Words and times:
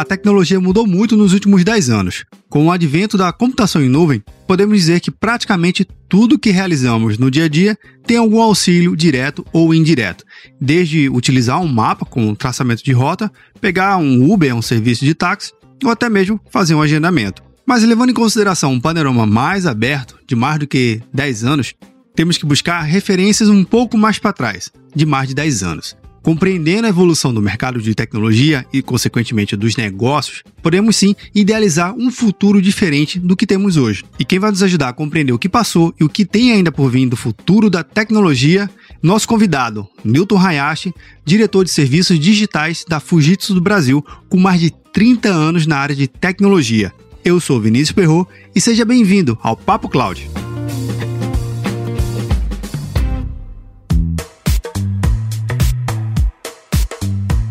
A 0.00 0.04
tecnologia 0.04 0.58
mudou 0.58 0.86
muito 0.86 1.14
nos 1.14 1.34
últimos 1.34 1.62
10 1.62 1.90
anos. 1.90 2.24
Com 2.48 2.64
o 2.64 2.72
advento 2.72 3.18
da 3.18 3.30
computação 3.34 3.82
em 3.82 3.88
nuvem, 3.90 4.22
podemos 4.46 4.78
dizer 4.78 4.98
que 4.98 5.10
praticamente 5.10 5.86
tudo 6.08 6.38
que 6.38 6.48
realizamos 6.48 7.18
no 7.18 7.30
dia 7.30 7.44
a 7.44 7.48
dia 7.48 7.78
tem 8.06 8.16
algum 8.16 8.40
auxílio 8.40 8.96
direto 8.96 9.44
ou 9.52 9.74
indireto, 9.74 10.24
desde 10.58 11.10
utilizar 11.10 11.60
um 11.60 11.68
mapa 11.68 12.06
com 12.06 12.34
traçamento 12.34 12.82
de 12.82 12.92
rota, 12.92 13.30
pegar 13.60 13.98
um 13.98 14.32
Uber, 14.32 14.56
um 14.56 14.62
serviço 14.62 15.04
de 15.04 15.12
táxi, 15.12 15.52
ou 15.84 15.90
até 15.90 16.08
mesmo 16.08 16.40
fazer 16.50 16.74
um 16.74 16.80
agendamento. 16.80 17.42
Mas 17.66 17.84
levando 17.84 18.08
em 18.08 18.14
consideração 18.14 18.72
um 18.72 18.80
panorama 18.80 19.26
mais 19.26 19.66
aberto, 19.66 20.18
de 20.26 20.34
mais 20.34 20.58
do 20.58 20.66
que 20.66 21.02
10 21.12 21.44
anos, 21.44 21.74
temos 22.16 22.38
que 22.38 22.46
buscar 22.46 22.80
referências 22.80 23.50
um 23.50 23.62
pouco 23.62 23.98
mais 23.98 24.18
para 24.18 24.32
trás, 24.32 24.70
de 24.96 25.04
mais 25.04 25.28
de 25.28 25.34
10 25.34 25.62
anos. 25.62 25.99
Compreendendo 26.22 26.86
a 26.86 26.90
evolução 26.90 27.32
do 27.32 27.40
mercado 27.40 27.80
de 27.80 27.94
tecnologia 27.94 28.66
e, 28.72 28.82
consequentemente, 28.82 29.56
dos 29.56 29.76
negócios, 29.76 30.42
podemos 30.62 30.96
sim 30.96 31.14
idealizar 31.34 31.94
um 31.94 32.10
futuro 32.10 32.60
diferente 32.60 33.18
do 33.18 33.34
que 33.34 33.46
temos 33.46 33.78
hoje. 33.78 34.04
E 34.18 34.24
quem 34.24 34.38
vai 34.38 34.50
nos 34.50 34.62
ajudar 34.62 34.90
a 34.90 34.92
compreender 34.92 35.32
o 35.32 35.38
que 35.38 35.48
passou 35.48 35.94
e 35.98 36.04
o 36.04 36.08
que 36.08 36.26
tem 36.26 36.52
ainda 36.52 36.70
por 36.70 36.90
vir 36.90 37.08
do 37.08 37.16
futuro 37.16 37.70
da 37.70 37.82
tecnologia, 37.82 38.68
nosso 39.02 39.26
convidado, 39.26 39.88
Newton 40.04 40.38
Hayashi, 40.38 40.92
diretor 41.24 41.64
de 41.64 41.70
serviços 41.70 42.18
digitais 42.18 42.84
da 42.86 43.00
Fujitsu 43.00 43.54
do 43.54 43.60
Brasil, 43.60 44.04
com 44.28 44.38
mais 44.38 44.60
de 44.60 44.70
30 44.92 45.30
anos 45.30 45.66
na 45.66 45.78
área 45.78 45.96
de 45.96 46.06
tecnologia. 46.06 46.92
Eu 47.24 47.40
sou 47.40 47.60
Vinícius 47.60 47.92
Perro 47.92 48.28
e 48.54 48.60
seja 48.60 48.84
bem-vindo 48.84 49.38
ao 49.42 49.56
Papo 49.56 49.88
Cloud. 49.88 50.28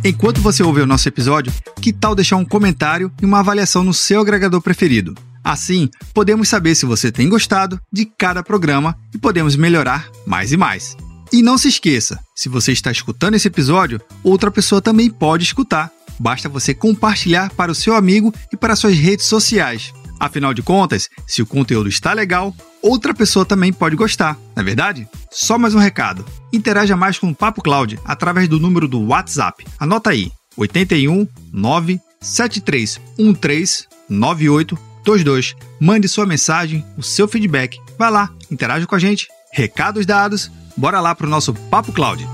Enquanto 0.10 0.42
você 0.42 0.64
ouve 0.64 0.82
o 0.82 0.88
nosso 0.88 1.08
episódio, 1.08 1.54
que 1.80 1.94
tal 1.94 2.16
deixar 2.16 2.36
um 2.38 2.44
comentário 2.44 3.12
e 3.22 3.26
uma 3.26 3.42
avaliação 3.42 3.84
no 3.84 3.94
seu 3.94 4.22
agregador 4.22 4.60
preferido? 4.60 5.14
Assim, 5.44 5.88
podemos 6.16 6.50
saber 6.50 6.74
se 6.74 6.84
você 6.84 7.12
tem 7.12 7.30
gostado 7.30 7.80
de 7.94 8.06
cada 8.06 8.42
programa 8.42 8.98
e 9.14 9.20
podemos 9.20 9.56
melhorar 9.56 10.10
mais 10.26 10.52
e 10.52 10.58
mais. 10.58 10.98
E 11.32 11.44
não 11.44 11.60
se 11.60 11.68
esqueça, 11.68 12.20
se 12.36 12.50
você 12.50 12.72
está 12.72 12.92
escutando 12.92 13.36
esse 13.36 13.48
episódio, 13.48 14.02
outra 14.24 14.50
pessoa 14.50 14.82
também 14.82 15.12
pode 15.12 15.44
escutar. 15.44 15.92
Basta 16.20 16.50
você 16.50 16.74
compartilhar 16.74 17.52
para 17.52 17.72
o 17.72 17.76
seu 17.76 17.94
amigo 17.94 18.34
e 18.52 18.58
para 18.58 18.76
suas 18.76 18.98
redes 18.98 19.28
sociais. 19.28 19.94
Afinal 20.20 20.56
de 20.56 20.64
contas, 20.64 21.08
se 21.28 21.44
o 21.44 21.46
conteúdo 21.46 21.88
está 21.88 22.14
legal, 22.14 22.52
outra 22.82 23.14
pessoa 23.14 23.46
também 23.46 23.72
pode 23.72 23.96
gostar, 23.96 24.36
não 24.56 24.62
é 24.62 24.64
verdade? 24.64 25.08
Só 25.32 25.58
mais 25.58 25.76
um 25.76 25.80
recado. 25.80 26.26
Interaja 26.52 26.96
mais 26.96 27.18
com 27.18 27.30
o 27.30 27.36
Papo 27.36 27.62
Cloud 27.62 28.00
através 28.06 28.48
do 28.48 28.60
número 28.60 28.88
do 28.88 29.08
WhatsApp. 29.08 29.66
Anota 29.80 30.12
aí: 30.12 30.32
81 30.58 31.28
97313 31.54 33.88
9822. 34.10 35.56
Mande 35.80 36.08
sua 36.08 36.26
mensagem, 36.26 36.84
o 36.98 37.04
seu 37.04 37.28
feedback. 37.28 37.80
Vai 37.98 38.12
lá, 38.12 38.30
interaja 38.52 38.86
com 38.86 38.96
a 38.96 39.00
gente. 39.00 39.28
Recados 39.52 40.06
dados, 40.06 40.52
bora 40.76 41.00
lá 41.00 41.16
para 41.16 41.28
o 41.28 41.30
nosso 41.30 41.54
Papo 41.54 41.92
Cloud. 41.92 42.28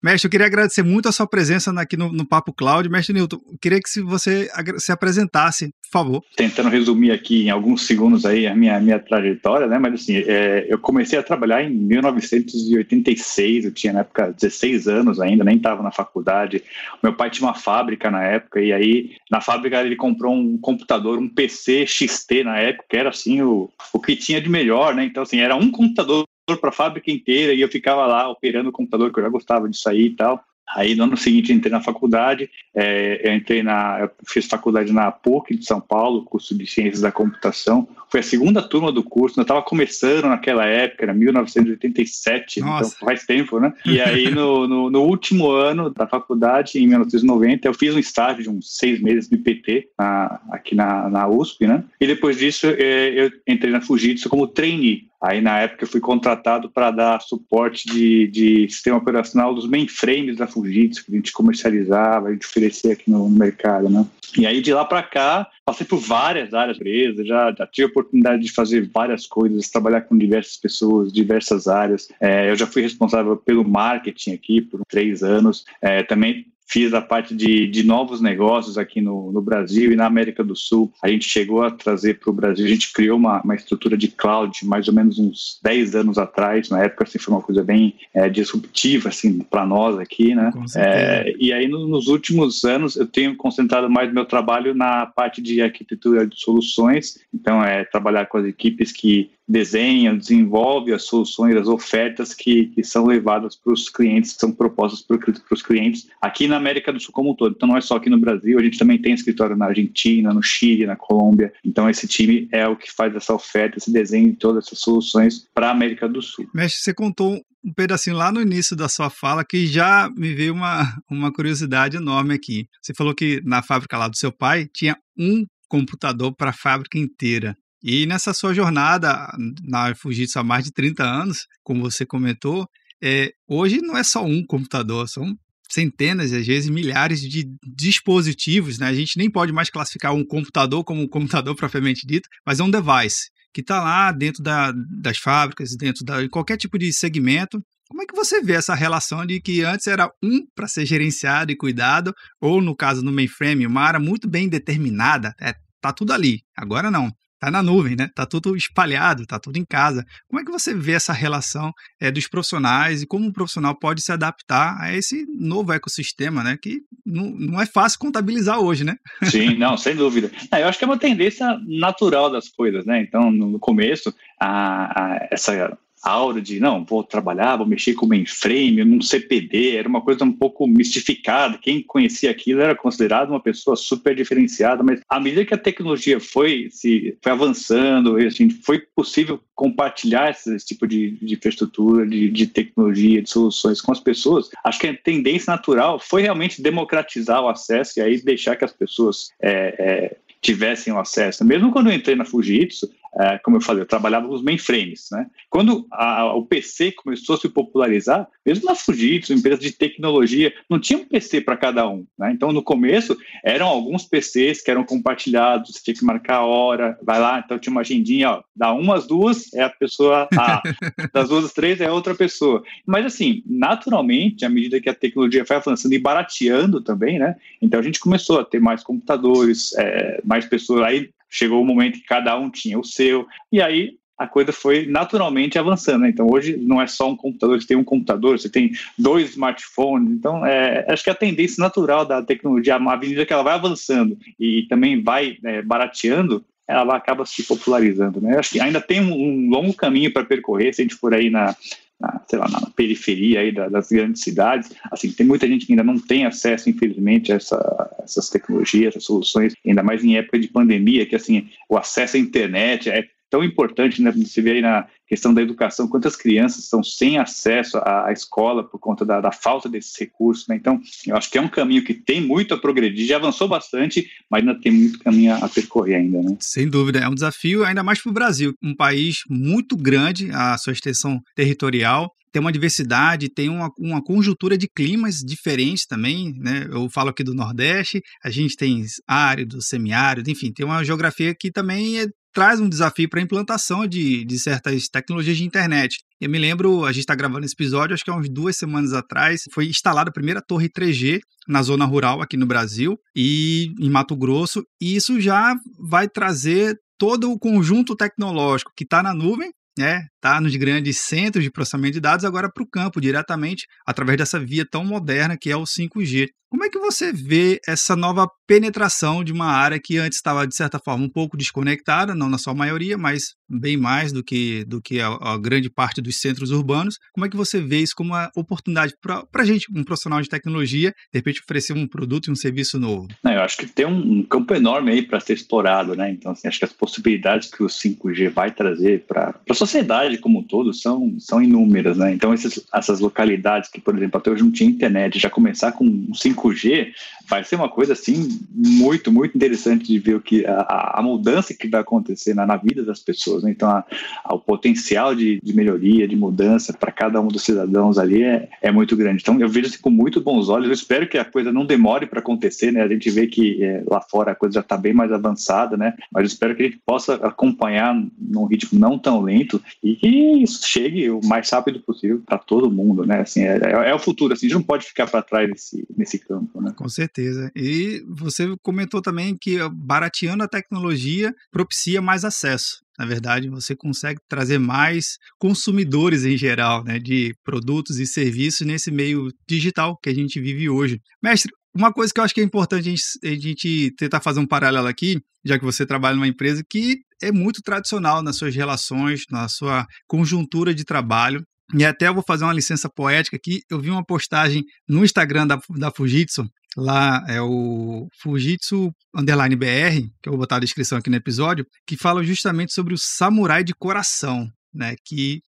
Mestre, 0.00 0.26
eu 0.26 0.30
queria 0.30 0.46
agradecer 0.46 0.84
muito 0.84 1.08
a 1.08 1.12
sua 1.12 1.26
presença 1.26 1.72
aqui 1.72 1.96
no, 1.96 2.12
no 2.12 2.24
Papo 2.24 2.52
Cloud. 2.52 2.88
Mestre 2.88 3.12
Newton, 3.12 3.40
queria 3.60 3.80
que 3.80 4.00
você 4.00 4.48
se 4.78 4.92
apresentasse, 4.92 5.70
por 5.82 5.90
favor. 5.90 6.24
Tentando 6.36 6.68
resumir 6.68 7.10
aqui 7.10 7.46
em 7.46 7.50
alguns 7.50 7.84
segundos 7.84 8.24
aí 8.24 8.46
a 8.46 8.54
minha, 8.54 8.78
minha 8.78 9.00
trajetória, 9.00 9.66
né? 9.66 9.76
Mas 9.76 9.94
assim, 9.94 10.16
é, 10.18 10.66
eu 10.68 10.78
comecei 10.78 11.18
a 11.18 11.22
trabalhar 11.22 11.64
em 11.64 11.70
1986, 11.70 13.64
eu 13.64 13.72
tinha 13.72 13.92
na 13.92 14.00
época 14.00 14.32
16 14.32 14.86
anos 14.86 15.20
ainda, 15.20 15.42
nem 15.42 15.56
estava 15.56 15.82
na 15.82 15.90
faculdade. 15.90 16.62
Meu 17.02 17.12
pai 17.12 17.28
tinha 17.30 17.48
uma 17.48 17.54
fábrica 17.54 18.08
na 18.08 18.22
época, 18.22 18.60
e 18.60 18.72
aí 18.72 19.16
na 19.28 19.40
fábrica 19.40 19.80
ele 19.82 19.96
comprou 19.96 20.32
um 20.32 20.56
computador, 20.58 21.18
um 21.18 21.28
PC 21.28 21.84
XT 21.86 22.44
na 22.44 22.56
época, 22.58 22.84
que 22.88 22.96
era 22.96 23.08
assim 23.08 23.42
o, 23.42 23.68
o 23.92 23.98
que 23.98 24.14
tinha 24.14 24.40
de 24.40 24.48
melhor, 24.48 24.94
né? 24.94 25.04
Então, 25.04 25.24
assim, 25.24 25.40
era 25.40 25.56
um 25.56 25.72
computador 25.72 26.24
para 26.56 26.70
a 26.70 26.72
fábrica 26.72 27.10
inteira 27.10 27.52
e 27.52 27.60
eu 27.60 27.68
ficava 27.68 28.06
lá 28.06 28.28
operando 28.28 28.70
o 28.70 28.72
computador, 28.72 29.12
que 29.12 29.18
eu 29.18 29.24
já 29.24 29.28
gostava 29.28 29.68
de 29.68 29.78
sair 29.78 30.06
e 30.06 30.16
tal. 30.16 30.42
Aí 30.76 30.94
no 30.94 31.04
ano 31.04 31.16
seguinte 31.16 31.52
entrei 31.52 31.72
na 31.72 31.80
faculdade, 31.80 32.50
é, 32.74 33.26
eu 33.26 33.34
entrei 33.34 33.62
na, 33.62 34.00
eu 34.00 34.10
fiz 34.26 34.46
faculdade 34.46 34.92
na 34.92 35.10
PUC 35.10 35.56
de 35.56 35.64
São 35.64 35.80
Paulo, 35.80 36.24
curso 36.24 36.56
de 36.56 36.66
Ciências 36.66 37.00
da 37.00 37.10
Computação. 37.10 37.88
Foi 38.10 38.20
a 38.20 38.22
segunda 38.22 38.62
turma 38.62 38.92
do 38.92 39.02
curso, 39.02 39.38
eu 39.38 39.42
estava 39.42 39.62
começando 39.62 40.26
naquela 40.26 40.66
época, 40.66 41.04
era 41.04 41.14
1987, 41.14 42.60
então 42.60 42.70
Nossa. 42.70 42.94
então 42.96 43.08
faz 43.08 43.24
tempo, 43.24 43.58
né? 43.58 43.72
E 43.86 44.00
aí 44.00 44.30
no, 44.30 44.68
no, 44.68 44.90
no, 44.90 45.02
último 45.02 45.50
ano 45.50 45.90
da 45.90 46.06
faculdade, 46.06 46.78
em 46.78 46.86
1990, 46.86 47.66
eu 47.66 47.74
fiz 47.74 47.94
um 47.94 47.98
estágio 47.98 48.42
de 48.42 48.50
uns 48.50 48.76
seis 48.76 49.00
meses 49.00 49.30
no 49.30 49.38
IPT, 49.38 49.88
na, 49.98 50.40
aqui 50.50 50.74
na, 50.74 51.08
na 51.08 51.28
USP, 51.28 51.66
né? 51.66 51.82
E 51.98 52.06
depois 52.06 52.38
disso 52.38 52.66
é, 52.66 53.24
eu 53.24 53.32
entrei 53.46 53.72
na 53.72 53.80
Fujitsu 53.80 54.28
como 54.28 54.46
trainee. 54.46 55.08
Aí, 55.20 55.40
na 55.40 55.58
época, 55.60 55.84
eu 55.84 55.88
fui 55.88 56.00
contratado 56.00 56.70
para 56.70 56.90
dar 56.90 57.20
suporte 57.20 57.88
de, 57.88 58.28
de 58.28 58.68
sistema 58.68 58.98
operacional 58.98 59.52
dos 59.52 59.68
mainframes 59.68 60.36
da 60.36 60.46
Fujitsu, 60.46 61.04
que 61.04 61.12
a 61.12 61.16
gente 61.16 61.32
comercializava, 61.32 62.28
a 62.28 62.32
gente 62.32 62.46
oferecia 62.46 62.92
aqui 62.92 63.10
no 63.10 63.28
mercado, 63.28 63.88
né? 63.90 64.06
E 64.36 64.46
aí, 64.46 64.60
de 64.60 64.72
lá 64.72 64.84
para 64.84 65.02
cá, 65.02 65.48
passei 65.64 65.86
por 65.86 65.98
várias 65.98 66.54
áreas 66.54 66.76
empresas, 66.76 67.26
já, 67.26 67.52
já 67.52 67.66
tive 67.66 67.88
a 67.88 67.90
oportunidade 67.90 68.42
de 68.42 68.52
fazer 68.52 68.88
várias 68.92 69.26
coisas, 69.26 69.70
trabalhar 69.70 70.02
com 70.02 70.16
diversas 70.16 70.56
pessoas, 70.56 71.12
diversas 71.12 71.66
áreas. 71.66 72.08
É, 72.20 72.50
eu 72.50 72.54
já 72.56 72.66
fui 72.66 72.82
responsável 72.82 73.36
pelo 73.36 73.68
marketing 73.68 74.32
aqui 74.32 74.60
por 74.60 74.82
três 74.88 75.22
anos. 75.22 75.64
É, 75.82 76.02
também 76.02 76.46
fiz 76.68 76.92
a 76.92 77.00
parte 77.00 77.34
de, 77.34 77.66
de 77.66 77.82
novos 77.82 78.20
negócios 78.20 78.76
aqui 78.76 79.00
no, 79.00 79.32
no 79.32 79.40
Brasil 79.40 79.90
e 79.90 79.96
na 79.96 80.06
América 80.06 80.44
do 80.44 80.54
Sul. 80.54 80.92
A 81.02 81.08
gente 81.08 81.26
chegou 81.26 81.62
a 81.62 81.70
trazer 81.70 82.20
para 82.20 82.30
o 82.30 82.32
Brasil, 82.32 82.66
a 82.66 82.68
gente 82.68 82.92
criou 82.92 83.16
uma, 83.16 83.40
uma 83.40 83.54
estrutura 83.54 83.96
de 83.96 84.08
cloud 84.08 84.66
mais 84.66 84.86
ou 84.86 84.94
menos 84.94 85.18
uns 85.18 85.58
10 85.62 85.96
anos 85.96 86.18
atrás. 86.18 86.68
Na 86.68 86.82
época, 86.84 87.04
assim, 87.04 87.18
foi 87.18 87.34
uma 87.34 87.42
coisa 87.42 87.64
bem 87.64 87.94
é, 88.12 88.28
disruptiva 88.28 89.08
assim, 89.08 89.40
para 89.40 89.64
nós 89.64 89.98
aqui. 89.98 90.34
Né? 90.34 90.50
É, 90.76 91.34
e 91.38 91.52
aí, 91.52 91.66
no, 91.66 91.88
nos 91.88 92.06
últimos 92.08 92.64
anos, 92.64 92.96
eu 92.96 93.06
tenho 93.06 93.34
concentrado 93.34 93.88
mais 93.88 94.12
meu 94.12 94.26
trabalho 94.26 94.74
na 94.74 95.06
parte 95.06 95.40
de 95.40 95.62
arquitetura 95.62 96.26
de 96.26 96.38
soluções. 96.38 97.18
Então, 97.32 97.64
é 97.64 97.84
trabalhar 97.84 98.26
com 98.26 98.36
as 98.36 98.44
equipes 98.44 98.92
que 98.92 99.30
desenha, 99.48 100.14
desenvolve 100.14 100.92
as 100.92 101.04
soluções, 101.04 101.56
as 101.56 101.68
ofertas 101.68 102.34
que, 102.34 102.66
que 102.66 102.84
são 102.84 103.06
levadas 103.06 103.56
para 103.56 103.72
os 103.72 103.88
clientes, 103.88 104.34
que 104.34 104.40
são 104.40 104.52
propostas 104.52 105.00
para 105.00 105.18
os 105.50 105.62
clientes 105.62 106.08
aqui 106.20 106.46
na 106.46 106.56
América 106.56 106.92
do 106.92 107.00
Sul 107.00 107.12
como 107.12 107.30
um 107.30 107.34
todo. 107.34 107.54
Então 107.56 107.68
não 107.68 107.76
é 107.76 107.80
só 107.80 107.96
aqui 107.96 108.10
no 108.10 108.18
Brasil, 108.18 108.58
a 108.58 108.62
gente 108.62 108.78
também 108.78 109.00
tem 109.00 109.14
escritório 109.14 109.56
na 109.56 109.66
Argentina, 109.66 110.34
no 110.34 110.42
Chile, 110.42 110.86
na 110.86 110.96
Colômbia. 110.96 111.52
Então 111.64 111.88
esse 111.88 112.06
time 112.06 112.48
é 112.52 112.66
o 112.68 112.76
que 112.76 112.92
faz 112.92 113.14
essa 113.14 113.32
oferta, 113.32 113.78
esse 113.78 113.92
desenho 113.92 114.30
de 114.30 114.36
todas 114.36 114.66
essas 114.66 114.78
soluções 114.78 115.46
para 115.54 115.68
a 115.68 115.70
América 115.70 116.08
do 116.08 116.20
Sul. 116.20 116.48
Mestre, 116.54 116.82
você 116.82 116.92
contou 116.92 117.40
um 117.64 117.72
pedacinho 117.72 118.16
lá 118.16 118.30
no 118.30 118.40
início 118.40 118.76
da 118.76 118.88
sua 118.88 119.10
fala 119.10 119.44
que 119.44 119.66
já 119.66 120.10
me 120.16 120.34
veio 120.34 120.52
uma, 120.52 120.96
uma 121.10 121.32
curiosidade 121.32 121.96
enorme 121.96 122.34
aqui. 122.34 122.66
Você 122.82 122.94
falou 122.94 123.14
que 123.14 123.40
na 123.44 123.62
fábrica 123.62 123.96
lá 123.96 124.08
do 124.08 124.16
seu 124.16 124.32
pai 124.32 124.66
tinha 124.72 124.96
um 125.18 125.44
computador 125.68 126.34
para 126.34 126.50
a 126.50 126.54
fábrica 126.54 126.98
inteira. 126.98 127.56
E 127.82 128.06
nessa 128.06 128.34
sua 128.34 128.52
jornada 128.52 129.28
na 129.62 129.94
Fujitsu 129.94 130.38
há 130.38 130.44
mais 130.44 130.64
de 130.64 130.72
30 130.72 131.04
anos, 131.04 131.46
como 131.62 131.82
você 131.82 132.04
comentou, 132.04 132.68
é, 133.02 133.32
hoje 133.46 133.80
não 133.80 133.96
é 133.96 134.02
só 134.02 134.24
um 134.24 134.44
computador, 134.44 135.08
são 135.08 135.36
centenas, 135.70 136.32
às 136.32 136.46
vezes 136.46 136.68
milhares 136.68 137.20
de 137.20 137.46
dispositivos, 137.62 138.78
né? 138.78 138.88
A 138.88 138.94
gente 138.94 139.18
nem 139.18 139.30
pode 139.30 139.52
mais 139.52 139.70
classificar 139.70 140.14
um 140.14 140.24
computador 140.24 140.82
como 140.82 141.02
um 141.02 141.08
computador 141.08 141.54
propriamente 141.56 142.06
dito, 142.06 142.28
mas 142.44 142.58
é 142.58 142.64
um 142.64 142.70
device 142.70 143.30
que 143.52 143.60
está 143.60 143.82
lá 143.82 144.12
dentro 144.12 144.42
da, 144.42 144.72
das 144.72 145.18
fábricas, 145.18 145.76
dentro 145.76 146.04
de 146.04 146.28
qualquer 146.28 146.56
tipo 146.56 146.78
de 146.78 146.92
segmento. 146.92 147.62
Como 147.88 148.02
é 148.02 148.06
que 148.06 148.14
você 148.14 148.42
vê 148.42 148.54
essa 148.54 148.74
relação 148.74 149.24
de 149.24 149.40
que 149.40 149.62
antes 149.62 149.86
era 149.86 150.10
um 150.22 150.40
para 150.54 150.68
ser 150.68 150.84
gerenciado 150.84 151.50
e 151.50 151.56
cuidado, 151.56 152.12
ou 152.40 152.60
no 152.60 152.76
caso 152.76 153.02
do 153.02 153.12
mainframe, 153.12 153.66
uma 153.66 153.80
área 153.80 154.00
muito 154.00 154.28
bem 154.28 154.48
determinada, 154.48 155.34
é, 155.40 155.54
tá 155.80 155.92
tudo 155.92 156.12
ali. 156.12 156.42
Agora 156.56 156.90
não 156.90 157.10
tá 157.38 157.50
na 157.50 157.62
nuvem, 157.62 157.96
né? 157.96 158.08
Tá 158.14 158.26
tudo 158.26 158.56
espalhado, 158.56 159.26
tá 159.26 159.38
tudo 159.38 159.56
em 159.56 159.64
casa. 159.64 160.04
Como 160.28 160.40
é 160.40 160.44
que 160.44 160.50
você 160.50 160.74
vê 160.74 160.92
essa 160.92 161.12
relação 161.12 161.72
é, 162.00 162.10
dos 162.10 162.28
profissionais 162.28 163.02
e 163.02 163.06
como 163.06 163.28
o 163.28 163.32
profissional 163.32 163.78
pode 163.78 164.02
se 164.02 164.12
adaptar 164.12 164.76
a 164.80 164.94
esse 164.94 165.24
novo 165.38 165.72
ecossistema, 165.72 166.42
né? 166.42 166.56
Que 166.60 166.80
não, 167.04 167.30
não 167.30 167.60
é 167.60 167.66
fácil 167.66 167.98
contabilizar 167.98 168.60
hoje, 168.60 168.84
né? 168.84 168.96
Sim, 169.24 169.56
não, 169.56 169.76
sem 169.76 169.94
dúvida. 169.94 170.30
eu 170.52 170.68
acho 170.68 170.78
que 170.78 170.84
é 170.84 170.88
uma 170.88 170.98
tendência 170.98 171.58
natural 171.66 172.30
das 172.30 172.48
coisas, 172.48 172.84
né? 172.84 173.00
Então, 173.00 173.30
no 173.30 173.58
começo, 173.58 174.14
a, 174.40 175.02
a, 175.02 175.28
essa 175.30 175.78
aura 176.02 176.40
de, 176.40 176.60
não, 176.60 176.84
vou 176.84 177.02
trabalhar, 177.02 177.56
vou 177.56 177.66
mexer 177.66 177.94
com 177.94 178.06
mainframe, 178.06 178.84
num 178.84 179.00
CPD, 179.00 179.76
era 179.76 179.88
uma 179.88 180.00
coisa 180.00 180.24
um 180.24 180.32
pouco 180.32 180.66
mistificada. 180.66 181.58
Quem 181.58 181.82
conhecia 181.82 182.30
aquilo 182.30 182.60
era 182.60 182.74
considerado 182.74 183.30
uma 183.30 183.40
pessoa 183.40 183.76
super 183.76 184.14
diferenciada, 184.14 184.82
mas 184.82 185.00
à 185.08 185.20
medida 185.20 185.44
que 185.44 185.54
a 185.54 185.58
tecnologia 185.58 186.20
foi 186.20 186.68
se 186.70 187.16
foi 187.22 187.32
avançando, 187.32 188.16
assim, 188.16 188.50
foi 188.50 188.80
possível 188.94 189.40
compartilhar 189.54 190.30
esse, 190.30 190.54
esse 190.54 190.66
tipo 190.66 190.86
de, 190.86 191.12
de 191.22 191.34
infraestrutura, 191.34 192.06
de, 192.06 192.30
de, 192.30 192.46
tecnologia, 192.46 193.20
de 193.20 193.28
soluções 193.28 193.80
com 193.80 193.90
as 193.90 194.00
pessoas. 194.00 194.48
Acho 194.64 194.78
que 194.78 194.86
a 194.86 194.96
tendência 194.96 195.52
natural 195.52 195.98
foi 195.98 196.22
realmente 196.22 196.62
democratizar 196.62 197.42
o 197.42 197.48
acesso 197.48 197.98
e 197.98 198.02
aí 198.02 198.22
deixar 198.22 198.56
que 198.56 198.64
as 198.64 198.72
pessoas 198.72 199.30
é, 199.42 199.74
é, 199.78 200.16
tivessem 200.40 200.92
o 200.92 200.98
acesso. 200.98 201.44
Mesmo 201.44 201.72
quando 201.72 201.88
eu 201.90 201.92
entrei 201.92 202.14
na 202.14 202.24
Fujitsu, 202.24 202.88
é, 203.16 203.38
como 203.38 203.56
eu 203.56 203.60
falei, 203.60 203.82
eu 203.82 203.86
trabalhava 203.86 204.26
nos 204.26 204.42
mainframes. 204.42 205.08
Né? 205.12 205.26
Quando 205.48 205.86
a, 205.92 206.34
o 206.34 206.44
PC 206.44 206.92
começou 206.92 207.36
a 207.36 207.38
se 207.38 207.48
popularizar, 207.48 208.28
mesmo 208.44 208.66
na 208.66 208.74
Fujitsu, 208.74 209.32
empresas 209.32 209.60
de 209.60 209.72
tecnologia, 209.72 210.52
não 210.68 210.78
tinha 210.78 210.98
um 210.98 211.04
PC 211.04 211.40
para 211.40 211.56
cada 211.56 211.88
um. 211.88 212.06
Né? 212.18 212.32
Então, 212.32 212.52
no 212.52 212.62
começo, 212.62 213.16
eram 213.44 213.66
alguns 213.66 214.04
PCs 214.04 214.62
que 214.62 214.70
eram 214.70 214.84
compartilhados, 214.84 215.72
você 215.72 215.82
tinha 215.82 215.94
que 215.94 216.04
marcar 216.04 216.36
a 216.36 216.46
hora, 216.46 216.98
vai 217.02 217.20
lá, 217.20 217.42
então 217.44 217.58
tinha 217.58 217.70
uma 217.70 217.80
agendinha, 217.80 218.30
ó, 218.30 218.42
dá 218.54 218.72
umas 218.72 219.06
duas 219.06 219.52
é 219.54 219.62
a 219.62 219.70
pessoa 219.70 220.28
A, 220.36 220.62
das 221.12 221.28
duas 221.28 221.44
às 221.44 221.52
três 221.52 221.80
é 221.80 221.90
outra 221.90 222.14
pessoa. 222.14 222.62
Mas, 222.86 223.06
assim, 223.06 223.42
naturalmente, 223.46 224.44
à 224.44 224.48
medida 224.48 224.80
que 224.80 224.88
a 224.88 224.94
tecnologia 224.94 225.44
foi 225.44 225.56
avançando 225.56 225.92
e 225.92 225.98
barateando 225.98 226.80
também, 226.80 227.18
né? 227.18 227.36
Então, 227.60 227.80
a 227.80 227.82
gente 227.82 228.00
começou 228.00 228.40
a 228.40 228.44
ter 228.44 228.60
mais 228.60 228.82
computadores, 228.82 229.74
é, 229.76 230.20
mais 230.24 230.46
pessoas, 230.46 230.82
aí 230.82 231.10
chegou 231.28 231.62
o 231.62 231.64
momento 231.64 231.98
que 231.98 232.06
cada 232.06 232.38
um 232.38 232.50
tinha 232.50 232.78
o 232.78 232.84
seu, 232.84 233.26
e 233.52 233.60
aí 233.60 233.98
a 234.18 234.26
coisa 234.26 234.52
foi 234.52 234.84
naturalmente 234.84 235.58
avançando. 235.58 236.02
Né? 236.02 236.08
Então, 236.08 236.26
hoje 236.28 236.56
não 236.56 236.82
é 236.82 236.86
só 236.88 237.08
um 237.08 237.16
computador, 237.16 237.60
você 237.60 237.68
tem 237.68 237.76
um 237.76 237.84
computador, 237.84 238.38
você 238.38 238.48
tem 238.48 238.72
dois 238.98 239.30
smartphones. 239.30 240.10
Então, 240.10 240.44
é, 240.44 240.84
acho 240.88 241.04
que 241.04 241.10
a 241.10 241.14
tendência 241.14 241.62
natural 241.62 242.04
da 242.04 242.20
tecnologia, 242.20 242.74
à 242.74 242.96
medida 242.96 243.24
que 243.24 243.32
ela 243.32 243.44
vai 243.44 243.54
avançando 243.54 244.18
e 244.38 244.66
também 244.68 245.00
vai 245.00 245.38
é, 245.44 245.62
barateando, 245.62 246.44
ela 246.66 246.96
acaba 246.96 247.24
se 247.24 247.44
popularizando. 247.44 248.20
Né? 248.20 248.36
Acho 248.36 248.50
que 248.50 248.60
ainda 248.60 248.80
tem 248.80 249.00
um, 249.00 249.12
um 249.14 249.50
longo 249.50 249.72
caminho 249.72 250.12
para 250.12 250.24
percorrer, 250.24 250.74
se 250.74 250.82
a 250.82 250.84
gente 250.84 250.96
for 250.96 251.14
aí 251.14 251.30
na, 251.30 251.54
na, 252.00 252.20
sei 252.28 252.38
lá, 252.38 252.48
na 252.48 252.60
periferia 252.70 253.40
aí 253.40 253.52
das 253.52 253.88
grandes 253.88 254.22
cidades. 254.22 254.70
Assim, 254.90 255.10
tem 255.10 255.26
muita 255.26 255.48
gente 255.48 255.66
que 255.66 255.72
ainda 255.72 255.82
não 255.82 255.98
tem 255.98 256.24
acesso, 256.24 256.70
infelizmente, 256.70 257.32
a 257.32 257.36
essa, 257.36 257.96
essas 258.02 258.28
tecnologias, 258.30 258.88
essas 258.88 259.04
soluções, 259.04 259.54
ainda 259.66 259.82
mais 259.82 260.04
em 260.04 260.16
época 260.16 260.38
de 260.38 260.48
pandemia, 260.48 261.06
que 261.06 261.16
assim, 261.16 261.48
o 261.68 261.76
acesso 261.76 262.16
à 262.16 262.20
internet 262.20 262.88
é 262.88 263.08
tão 263.30 263.44
importante, 263.44 264.02
né? 264.02 264.10
Você 264.12 264.40
vê 264.40 264.52
aí 264.52 264.60
na 264.62 264.86
questão 265.06 265.32
da 265.32 265.40
educação, 265.40 265.88
quantas 265.88 266.16
crianças 266.16 266.64
estão 266.64 266.82
sem 266.82 267.18
acesso 267.18 267.78
à, 267.78 268.12
escola 268.12 268.62
por 268.62 268.78
conta 268.78 269.04
da, 269.04 269.20
da 269.20 269.32
falta 269.32 269.68
desses 269.68 269.96
recursos, 269.98 270.46
né? 270.48 270.56
Então, 270.56 270.80
eu 271.06 271.16
acho 271.16 271.30
que 271.30 271.38
é 271.38 271.40
um 271.40 271.48
caminho 271.48 271.84
que 271.84 271.94
tem 271.94 272.20
muito 272.20 272.52
a 272.54 272.58
progredir, 272.58 273.06
já 273.06 273.16
avançou 273.16 273.48
bastante, 273.48 274.08
mas 274.30 274.40
ainda 274.40 274.60
tem 274.60 274.72
muito 274.72 274.98
caminho 274.98 275.34
a 275.34 275.48
percorrer 275.48 275.96
ainda, 275.96 276.22
né? 276.22 276.36
Sem 276.40 276.68
dúvida, 276.68 276.98
é 276.98 277.08
um 277.08 277.14
desafio 277.14 277.64
ainda 277.64 277.82
mais 277.82 278.02
para 278.02 278.10
o 278.10 278.14
Brasil, 278.14 278.52
um 278.62 278.74
país 278.74 279.18
muito 279.28 279.76
grande, 279.76 280.30
a 280.32 280.56
sua 280.58 280.72
extensão 280.72 281.20
territorial, 281.34 282.12
tem 282.32 282.40
uma 282.40 282.52
diversidade, 282.52 283.28
tem 283.28 283.48
uma, 283.48 283.70
uma 283.78 284.02
conjuntura 284.02 284.56
de 284.56 284.68
climas 284.68 285.16
diferentes 285.16 285.86
também, 285.86 286.34
né? 286.38 286.66
Eu 286.70 286.88
falo 286.90 287.10
aqui 287.10 287.24
do 287.24 287.34
Nordeste, 287.34 288.02
a 288.22 288.30
gente 288.30 288.56
tem 288.56 288.84
árido, 289.06 289.62
semiárido, 289.62 290.30
enfim, 290.30 290.52
tem 290.52 290.66
uma 290.66 290.84
geografia 290.84 291.34
que 291.34 291.50
também 291.50 292.00
é 292.00 292.06
traz 292.38 292.60
um 292.60 292.68
desafio 292.68 293.08
para 293.08 293.18
a 293.18 293.22
implantação 293.22 293.84
de, 293.84 294.24
de 294.24 294.38
certas 294.38 294.88
tecnologias 294.88 295.36
de 295.36 295.44
internet. 295.44 295.98
Eu 296.20 296.30
me 296.30 296.38
lembro, 296.38 296.84
a 296.84 296.92
gente 296.92 297.00
está 297.00 297.12
gravando 297.16 297.44
esse 297.44 297.52
episódio, 297.52 297.94
acho 297.94 298.04
que 298.04 298.12
há 298.12 298.14
umas 298.14 298.28
duas 298.28 298.56
semanas 298.56 298.92
atrás, 298.92 299.42
foi 299.52 299.66
instalada 299.66 300.10
a 300.10 300.12
primeira 300.12 300.40
torre 300.40 300.68
3G 300.68 301.18
na 301.48 301.62
zona 301.62 301.84
rural 301.84 302.22
aqui 302.22 302.36
no 302.36 302.46
Brasil 302.46 302.96
e 303.12 303.72
em 303.80 303.90
Mato 303.90 304.14
Grosso, 304.14 304.62
e 304.80 304.94
isso 304.94 305.20
já 305.20 305.52
vai 305.80 306.08
trazer 306.08 306.78
todo 306.96 307.32
o 307.32 307.38
conjunto 307.40 307.96
tecnológico 307.96 308.70
que 308.76 308.84
está 308.84 309.02
na 309.02 309.12
nuvem 309.12 309.50
né, 309.76 310.06
tá 310.20 310.40
nos 310.40 310.54
grandes 310.56 310.98
centros 310.98 311.44
de 311.44 311.50
processamento 311.50 311.94
de 311.94 312.00
dados 312.00 312.24
agora 312.24 312.50
para 312.52 312.62
o 312.62 312.68
campo 312.68 313.00
diretamente 313.00 313.66
através 313.86 314.18
dessa 314.18 314.38
via 314.38 314.66
tão 314.68 314.84
moderna 314.84 315.36
que 315.36 315.50
é 315.50 315.56
o 315.56 315.64
5G. 315.64 316.28
Como 316.50 316.64
é 316.64 316.70
que 316.70 316.78
você 316.78 317.12
vê 317.12 317.60
essa 317.68 317.94
nova 317.94 318.26
penetração 318.46 319.22
de 319.22 319.32
uma 319.32 319.48
área 319.48 319.78
que 319.78 319.98
antes 319.98 320.16
estava, 320.16 320.46
de 320.46 320.56
certa 320.56 320.78
forma, 320.78 321.04
um 321.04 321.10
pouco 321.10 321.36
desconectada, 321.36 322.14
não 322.14 322.30
na 322.30 322.38
sua 322.38 322.54
maioria, 322.54 322.96
mas 322.96 323.34
bem 323.46 323.76
mais 323.76 324.12
do 324.12 324.24
que, 324.24 324.64
do 324.64 324.80
que 324.80 324.98
a, 324.98 325.08
a 325.08 325.38
grande 325.38 325.68
parte 325.68 326.00
dos 326.00 326.18
centros 326.18 326.50
urbanos? 326.50 326.96
Como 327.12 327.26
é 327.26 327.28
que 327.28 327.36
você 327.36 327.60
vê 327.60 327.80
isso 327.80 327.92
como 327.94 328.14
uma 328.14 328.30
oportunidade 328.34 328.94
para 329.02 329.26
a 329.34 329.44
gente, 329.44 329.66
um 329.74 329.84
profissional 329.84 330.22
de 330.22 330.28
tecnologia, 330.30 330.90
de 331.12 331.18
repente 331.18 331.42
oferecer 331.42 331.74
um 331.74 331.86
produto 331.86 332.28
e 332.28 332.30
um 332.30 332.34
serviço 332.34 332.78
novo? 332.78 333.08
Não, 333.22 333.32
eu 333.32 333.42
acho 333.42 333.58
que 333.58 333.66
tem 333.66 333.84
um, 333.84 334.20
um 334.20 334.22
campo 334.22 334.54
enorme 334.54 334.90
aí 334.90 335.02
para 335.02 335.20
ser 335.20 335.34
explorado, 335.34 335.94
né? 335.94 336.10
Então, 336.10 336.32
assim, 336.32 336.48
acho 336.48 336.58
que 336.58 336.64
as 336.64 336.72
possibilidades 336.72 337.50
que 337.50 337.62
o 337.62 337.66
5G 337.66 338.30
vai 338.30 338.50
trazer 338.50 339.04
para 339.06 339.38
a 339.46 339.54
sociedade 339.54 340.07
como 340.16 340.38
um 340.38 340.42
todo 340.42 340.72
são, 340.72 341.16
são 341.18 341.42
inúmeras, 341.42 341.98
né? 341.98 342.12
Então, 342.12 342.32
esses, 342.32 342.64
essas 342.72 343.00
localidades 343.00 343.68
que, 343.68 343.80
por 343.80 343.96
exemplo, 343.96 344.18
até 344.18 344.30
hoje 344.30 344.42
não 344.42 344.50
tinha 344.50 344.70
internet, 344.70 345.18
já 345.18 345.28
começar 345.28 345.72
com 345.72 345.84
um 345.84 346.14
5 346.14 346.38
5G 346.38 346.92
vai 347.28 347.44
ser 347.44 347.56
uma 347.56 347.68
coisa 347.68 347.92
assim 347.92 348.40
muito, 348.50 349.12
muito 349.12 349.36
interessante 349.36 349.86
de 349.86 349.98
ver 349.98 350.14
o 350.14 350.20
que 350.20 350.46
a, 350.46 350.98
a 350.98 351.02
mudança 351.02 351.52
que 351.52 351.68
vai 351.68 351.80
acontecer 351.80 352.34
na, 352.34 352.46
na 352.46 352.56
vida 352.56 352.82
das 352.82 353.00
pessoas. 353.00 353.42
Né? 353.42 353.50
Então, 353.50 353.68
a, 353.68 353.84
a, 354.24 354.34
o 354.34 354.40
potencial 354.40 355.14
de, 355.14 355.38
de, 355.42 355.54
melhoria, 355.54 356.08
de 356.08 356.16
mudança 356.16 356.72
para 356.72 356.90
cada 356.90 357.20
um 357.20 357.28
dos 357.28 357.42
cidadãos 357.42 357.98
ali 357.98 358.22
é, 358.22 358.48
é 358.62 358.72
muito 358.72 358.96
grande. 358.96 359.20
Então, 359.22 359.38
eu 359.38 359.48
vejo 359.48 359.66
assim, 359.66 359.78
com 359.78 359.90
muito 359.90 360.20
bons 360.22 360.48
olhos. 360.48 360.68
Eu 360.68 360.72
espero 360.72 361.06
que 361.06 361.18
a 361.18 361.24
coisa 361.24 361.52
não 361.52 361.66
demore 361.66 362.06
para 362.06 362.20
acontecer. 362.20 362.72
Né? 362.72 362.82
A 362.82 362.88
gente 362.88 363.10
vê 363.10 363.26
que 363.26 363.62
é, 363.62 363.82
lá 363.86 364.00
fora 364.00 364.32
a 364.32 364.34
coisa 364.34 364.54
já 364.54 364.60
está 364.60 364.76
bem 364.76 364.94
mais 364.94 365.12
avançada, 365.12 365.76
né? 365.76 365.94
mas 366.10 366.22
eu 366.22 366.26
espero 366.26 366.56
que 366.56 366.62
a 366.62 366.66
gente 366.66 366.80
possa 366.84 367.14
acompanhar 367.16 367.94
num 368.18 368.46
ritmo 368.46 368.80
não 368.80 368.98
tão 368.98 369.20
lento 369.20 369.62
e 369.82 369.96
que 369.96 370.08
isso 370.08 370.66
chegue 370.66 371.10
o 371.10 371.20
mais 371.24 371.50
rápido 371.50 371.80
possível 371.80 372.22
para 372.24 372.38
todo 372.38 372.70
mundo. 372.70 373.04
Né? 373.04 373.20
Assim, 373.20 373.42
é, 373.42 373.58
é, 373.62 373.90
é, 373.90 373.94
o 373.94 373.98
futuro. 373.98 374.32
Assim, 374.32 374.46
a 374.46 374.48
gente 374.48 374.58
não 374.58 374.64
pode 374.64 374.86
ficar 374.86 375.06
para 375.06 375.20
trás 375.20 375.48
nesse, 375.48 375.86
nesse 375.94 376.18
campo. 376.18 376.60
Né? 376.62 376.72
Com 376.74 376.88
certeza. 376.88 377.17
E 377.56 378.02
você 378.16 378.54
comentou 378.62 379.02
também 379.02 379.36
que 379.40 379.58
barateando 379.72 380.42
a 380.42 380.48
tecnologia 380.48 381.32
propicia 381.50 382.00
mais 382.00 382.24
acesso. 382.24 382.80
Na 382.98 383.06
verdade, 383.06 383.48
você 383.48 383.76
consegue 383.76 384.20
trazer 384.28 384.58
mais 384.58 385.18
consumidores 385.38 386.24
em 386.24 386.36
geral, 386.36 386.82
né, 386.82 386.98
de 386.98 387.32
produtos 387.44 387.98
e 387.98 388.06
serviços 388.06 388.66
nesse 388.66 388.90
meio 388.90 389.28
digital 389.48 389.96
que 390.02 390.10
a 390.10 390.14
gente 390.14 390.40
vive 390.40 390.68
hoje. 390.68 391.00
Mestre, 391.22 391.52
uma 391.74 391.92
coisa 391.92 392.12
que 392.12 392.18
eu 392.18 392.24
acho 392.24 392.34
que 392.34 392.40
é 392.40 392.44
importante 392.44 392.88
a 392.88 392.90
gente, 392.90 393.02
a 393.24 393.40
gente 393.40 393.94
tentar 393.96 394.20
fazer 394.20 394.40
um 394.40 394.46
paralelo 394.46 394.88
aqui, 394.88 395.20
já 395.44 395.56
que 395.56 395.64
você 395.64 395.86
trabalha 395.86 396.16
numa 396.16 396.26
empresa 396.26 396.62
que 396.68 396.96
é 397.22 397.30
muito 397.30 397.62
tradicional 397.62 398.20
nas 398.20 398.36
suas 398.36 398.54
relações, 398.54 399.22
na 399.30 399.48
sua 399.48 399.86
conjuntura 400.08 400.74
de 400.74 400.84
trabalho. 400.84 401.42
E 401.74 401.84
até 401.84 402.08
eu 402.08 402.14
vou 402.14 402.24
fazer 402.26 402.44
uma 402.44 402.52
licença 402.52 402.88
poética 402.88 403.36
aqui. 403.36 403.60
Eu 403.70 403.78
vi 403.78 403.90
uma 403.90 404.04
postagem 404.04 404.64
no 404.88 405.04
Instagram 405.04 405.46
da, 405.46 405.60
da 405.76 405.92
Fujitsu. 405.94 406.44
Lá 406.80 407.24
é 407.26 407.42
o 407.42 408.06
Fujitsu 408.22 408.92
Underline 409.12 409.56
BR, 409.56 410.06
que 410.22 410.28
eu 410.28 410.30
vou 410.30 410.38
botar 410.38 410.58
a 410.58 410.60
descrição 410.60 410.96
aqui 410.96 411.10
no 411.10 411.16
episódio, 411.16 411.66
que 411.84 411.96
fala 411.96 412.22
justamente 412.22 412.72
sobre 412.72 412.94
o 412.94 412.96
samurai 412.96 413.64
de 413.64 413.74
coração, 413.74 414.48
né? 414.72 414.94
Que 415.04 415.40